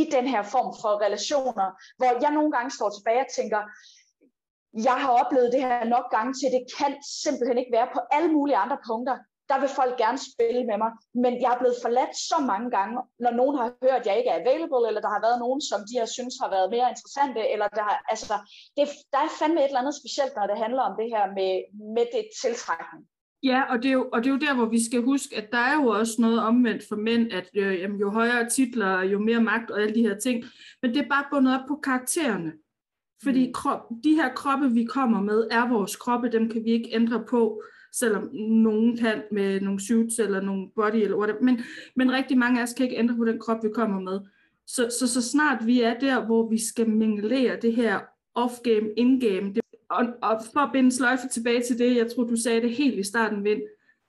[0.01, 1.67] i den her form for relationer,
[1.97, 3.61] hvor jeg nogle gange står tilbage og tænker,
[4.73, 6.93] jeg har oplevet det her nok gange til, det kan
[7.23, 9.17] simpelthen ikke være på alle mulige andre punkter
[9.51, 10.91] der vil folk gerne spille med mig,
[11.23, 12.93] men jeg er blevet forladt så mange gange,
[13.23, 15.79] når nogen har hørt, at jeg ikke er available, eller der har været nogen, som
[15.89, 18.35] de har synes har været mere interessante, eller der, har, altså,
[18.77, 21.53] det, der er fandme et eller andet specielt, når det handler om det her med,
[21.95, 23.03] med det tiltrækning.
[23.51, 25.47] Ja, og det, er jo, og det er jo der, hvor vi skal huske, at
[25.55, 29.17] der er jo også noget omvendt for mænd, at øh, jamen, jo højere titler, jo
[29.29, 30.37] mere magt og alle de her ting.
[30.81, 32.51] Men det er bare bundet op på karaktererne.
[33.23, 33.53] Fordi mm.
[33.53, 37.23] krop, de her kroppe, vi kommer med, er vores kroppe, dem kan vi ikke ændre
[37.29, 37.63] på
[37.93, 41.41] selvom nogen kan med nogle suits eller nogle body eller whatever.
[41.41, 41.59] Men,
[41.95, 44.19] men rigtig mange af os kan ikke ændre på den krop, vi kommer med.
[44.67, 47.99] Så, så, så snart vi er der, hvor vi skal minglere det her
[48.39, 52.35] off-game, in-game, det, og, og for at binde sløjfe tilbage til det, jeg tror, du
[52.35, 53.61] sagde det helt i starten, Vind,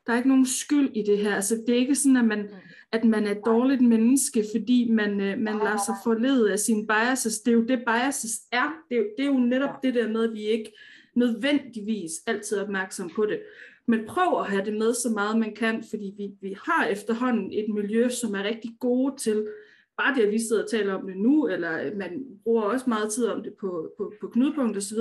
[0.07, 1.35] der er ikke nogen skyld i det her.
[1.35, 2.49] Altså, det er ikke sådan, at man,
[2.93, 6.87] at man er et dårligt menneske, fordi man, øh, man lader sig forlede af sine
[6.87, 7.41] biases.
[7.41, 8.73] Det er jo det, biases er.
[8.89, 10.73] Det er, jo, det er jo netop det der med, at vi ikke
[11.15, 13.43] nødvendigvis altid er opmærksom på det.
[13.87, 17.53] Men prøv at have det med så meget man kan, fordi vi, vi har efterhånden
[17.53, 19.49] et miljø, som er rigtig gode til,
[19.97, 23.13] bare det at vi sidder og taler om det nu, eller man bruger også meget
[23.13, 24.99] tid om det på, på, på knudepunkt osv.,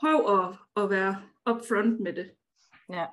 [0.00, 1.16] prøv at, at være
[1.50, 2.30] upfront med det.
[2.92, 3.04] Ja.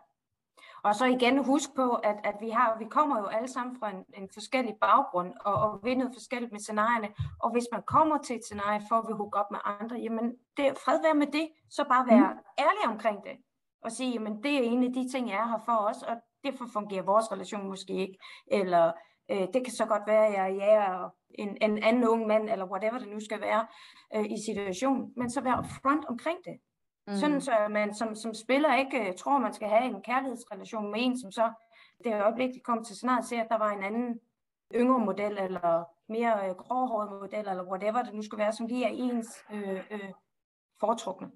[0.83, 3.89] Og så igen husk på, at, at vi, har, vi kommer jo alle sammen fra
[3.89, 7.09] en, en forskellig baggrund, og, og ved noget forskelligt med scenarierne.
[7.39, 10.35] Og hvis man kommer til et scenarie for at vi hook op med andre, jamen
[10.57, 12.39] det, fred være med det, så bare være mm.
[12.59, 13.37] ærlig omkring det
[13.81, 16.15] og sige, men det er en af de ting, jeg er her for os, og
[16.43, 18.17] derfor fungerer vores relation måske ikke.
[18.47, 18.91] Eller
[19.31, 22.49] øh, det kan så godt være, at jeg, jeg er en, en anden ung mand,
[22.49, 23.67] eller whatever det nu skal være
[24.15, 26.59] øh, i situationen, men så være front omkring det.
[27.07, 27.15] Mm.
[27.15, 30.99] Sådan så man som, som spiller ikke uh, tror, man skal have en kærlighedsrelation med
[31.01, 31.51] en, som så
[32.03, 34.19] det øjeblik, de kom til snart, ser, at der var en anden
[34.75, 38.85] yngre model, eller mere øh, gråhåret model, eller whatever det nu skal være, som lige
[38.85, 40.11] er ens øh, øh,
[40.79, 41.27] foretrukne.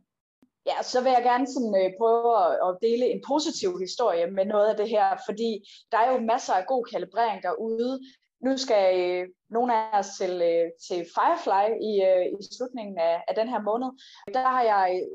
[0.66, 2.32] Ja, så vil jeg gerne sådan, øh, prøve
[2.68, 5.52] at, dele en positiv historie med noget af det her, fordi
[5.92, 8.00] der er jo masser af god kalibrering derude.
[8.46, 13.24] Nu skal øh, nogle af os til, øh, til Firefly i, øh, i slutningen af,
[13.28, 13.90] af den her måned.
[14.34, 15.08] Der har jeg øh,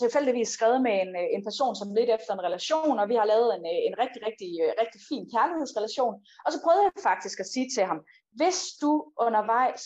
[0.00, 3.26] tilfældigvis skrevet med en, øh, en person, som lidt efter en relation, og vi har
[3.32, 6.14] lavet en, øh, en rigtig, rigtig, øh, rigtig fin kærlighedsrelation.
[6.44, 8.00] Og så prøvede jeg faktisk at sige til ham,
[8.38, 8.90] hvis du
[9.26, 9.82] undervejs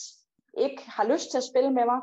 [0.64, 2.00] ikke har lyst til at spille med mig,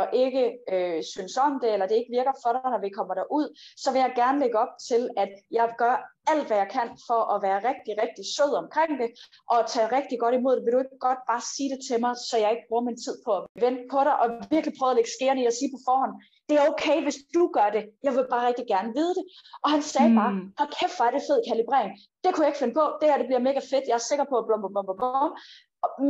[0.00, 3.14] og ikke øh, synes om det, eller det ikke virker for dig, når vi kommer
[3.20, 3.46] derud,
[3.82, 5.94] så vil jeg gerne lægge op til, at jeg gør
[6.32, 9.10] alt, hvad jeg kan for at være rigtig, rigtig sød omkring det,
[9.52, 10.64] og tage rigtig godt imod det.
[10.64, 13.16] Vil du ikke godt bare sige det til mig, så jeg ikke bruger min tid
[13.26, 15.80] på at vente på dig, og virkelig prøve at lægge skærende i at sige på
[15.88, 16.14] forhånd,
[16.50, 17.84] det er okay, hvis du gør det.
[18.06, 19.24] Jeg vil bare rigtig gerne vide det.
[19.64, 20.18] Og han sagde mm.
[20.20, 21.92] bare, hold kæft, hvor er det fed kalibrering.
[22.22, 22.84] Det kunne jeg ikke finde på.
[23.00, 23.88] Det her det bliver mega fedt.
[23.90, 25.32] Jeg er sikker på, blum, blum, blum, blum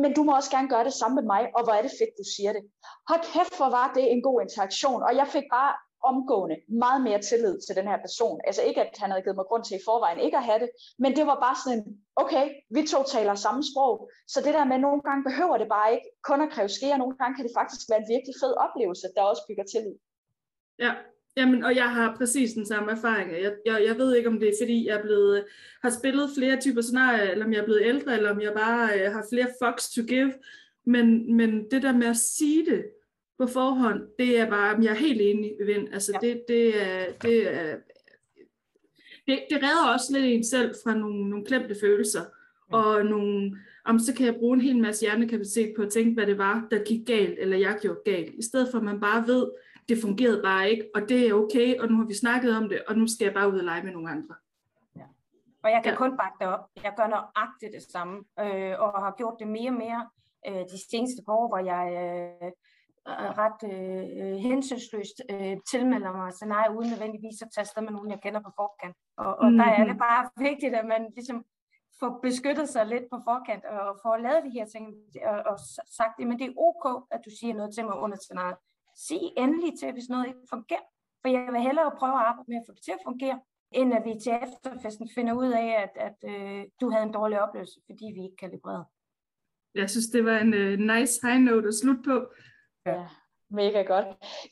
[0.03, 2.15] men du må også gerne gøre det sammen med mig, og hvor er det fedt,
[2.21, 2.63] du siger det.
[3.11, 5.73] Hold kæft, hvor var det en god interaktion, og jeg fik bare
[6.11, 8.41] omgående meget mere tillid til den her person.
[8.47, 10.71] Altså ikke, at han havde givet mig grund til i forvejen ikke at have det,
[11.03, 11.85] men det var bare sådan en,
[12.23, 15.69] okay, vi to taler samme sprog, så det der med, at nogle gange behøver det
[15.77, 18.55] bare ikke kun at kræve skære, nogle gange kan det faktisk være en virkelig fed
[18.65, 19.97] oplevelse, der også bygger tillid.
[20.81, 20.93] Ja,
[21.37, 23.33] Jamen, og jeg har præcis den samme erfaring.
[23.33, 25.45] Jeg, jeg, jeg ved ikke, om det er, fordi jeg er blevet,
[25.83, 28.91] har spillet flere typer scenarier, eller om jeg er blevet ældre, eller om jeg bare
[28.95, 30.33] uh, har flere fucks to give.
[30.87, 32.85] Men, men det der med at sige det
[33.39, 35.89] på forhånd, det er bare, jeg er helt enig i Vind.
[35.93, 36.29] Altså, ja.
[36.29, 37.77] det, det, er, det, er,
[39.27, 42.23] det, det redder også lidt en selv fra nogle, nogle klemte følelser,
[42.73, 42.77] ja.
[42.77, 46.27] og nogle, om så kan jeg bruge en hel masse hjernekapacitet på at tænke, hvad
[46.27, 49.27] det var, der gik galt, eller jeg gjorde galt, i stedet for at man bare
[49.27, 49.47] ved,
[49.91, 52.79] det fungerede bare ikke, og det er okay, og nu har vi snakket om det,
[52.89, 54.35] og nu skal jeg bare ud og lege med nogle andre.
[54.97, 55.07] Ja.
[55.65, 55.99] Og jeg kan ja.
[56.03, 56.65] kun bakke det op.
[56.87, 60.03] Jeg gør nøjagtigt det samme, øh, og har gjort det mere og mere
[60.49, 62.51] øh, de seneste par år, hvor jeg øh,
[63.43, 68.41] ret øh, hensynsløst øh, tilmelder mig scenarier, uden nødvendigvis at tage med nogen, jeg kender
[68.47, 68.97] på forkant.
[69.17, 69.59] Og, og mm-hmm.
[69.59, 70.05] der er det mhm.
[70.09, 71.39] bare vigtigt, at man ligesom
[72.01, 74.85] får beskyttet sig lidt på forkant, og får lavet de her ting,
[75.31, 75.57] og, og
[75.99, 76.85] sagt, at det er ok,
[77.15, 78.59] at du siger noget til mig under scenariet
[79.07, 80.87] sig endelig til, hvis noget ikke fungerer.
[81.23, 83.39] For jeg vil hellere prøve at arbejde med at få det til at fungere,
[83.79, 87.41] end at vi til efterfesten finder ud af, at, at øh, du havde en dårlig
[87.45, 88.87] oplevelse, fordi vi ikke kalibrerede.
[89.75, 92.17] Jeg synes, det var en uh, nice high note at slutte på.
[92.87, 93.07] Ja.
[93.59, 94.07] Mega godt.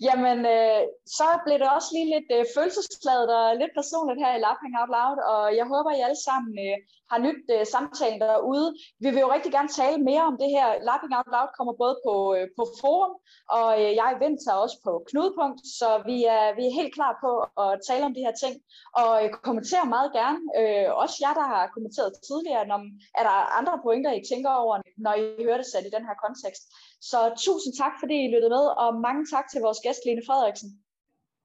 [0.06, 0.82] Jamen, øh,
[1.18, 4.90] så blev det også lige lidt øh, følelsesladet og lidt personligt her i Lapping Out
[4.96, 6.76] Loud, og jeg håber, I alle sammen øh,
[7.10, 8.68] har nyt øh, samtalen derude.
[9.02, 10.68] Vi vil jo rigtig gerne tale mere om det her.
[10.88, 13.14] Lapping Out Loud kommer både på, øh, på forum,
[13.58, 17.30] og øh, jeg venter også på knudepunkt, så vi er, vi er helt klar på
[17.64, 18.54] at tale om de her ting,
[19.00, 20.40] og øh, kommentere meget gerne.
[20.60, 22.82] Øh, også jer, der har kommenteret tidligere, om
[23.18, 24.74] er der andre pointer, I tænker over,
[25.04, 26.64] når I hører det sat i den her kontekst.
[27.00, 30.70] Så tusind tak, fordi I lyttede med, og mange tak til vores gæst, Lene Frederiksen.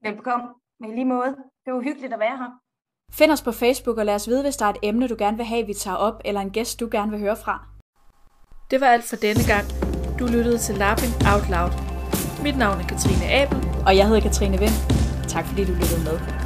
[0.03, 0.45] Velbekomme.
[0.79, 1.31] Med lige måde.
[1.63, 2.51] Det var hyggeligt at være her.
[3.19, 5.37] Find os på Facebook og lad os vide, hvis der er et emne, du gerne
[5.37, 7.55] vil have, vi tager op, eller en gæst, du gerne vil høre fra.
[8.71, 9.65] Det var alt for denne gang.
[10.19, 11.71] Du lyttede til Lapping Out Loud.
[12.43, 13.57] Mit navn er Katrine Abel.
[13.87, 14.77] Og jeg hedder Katrine Vind.
[15.33, 16.42] Tak fordi du lyttede med.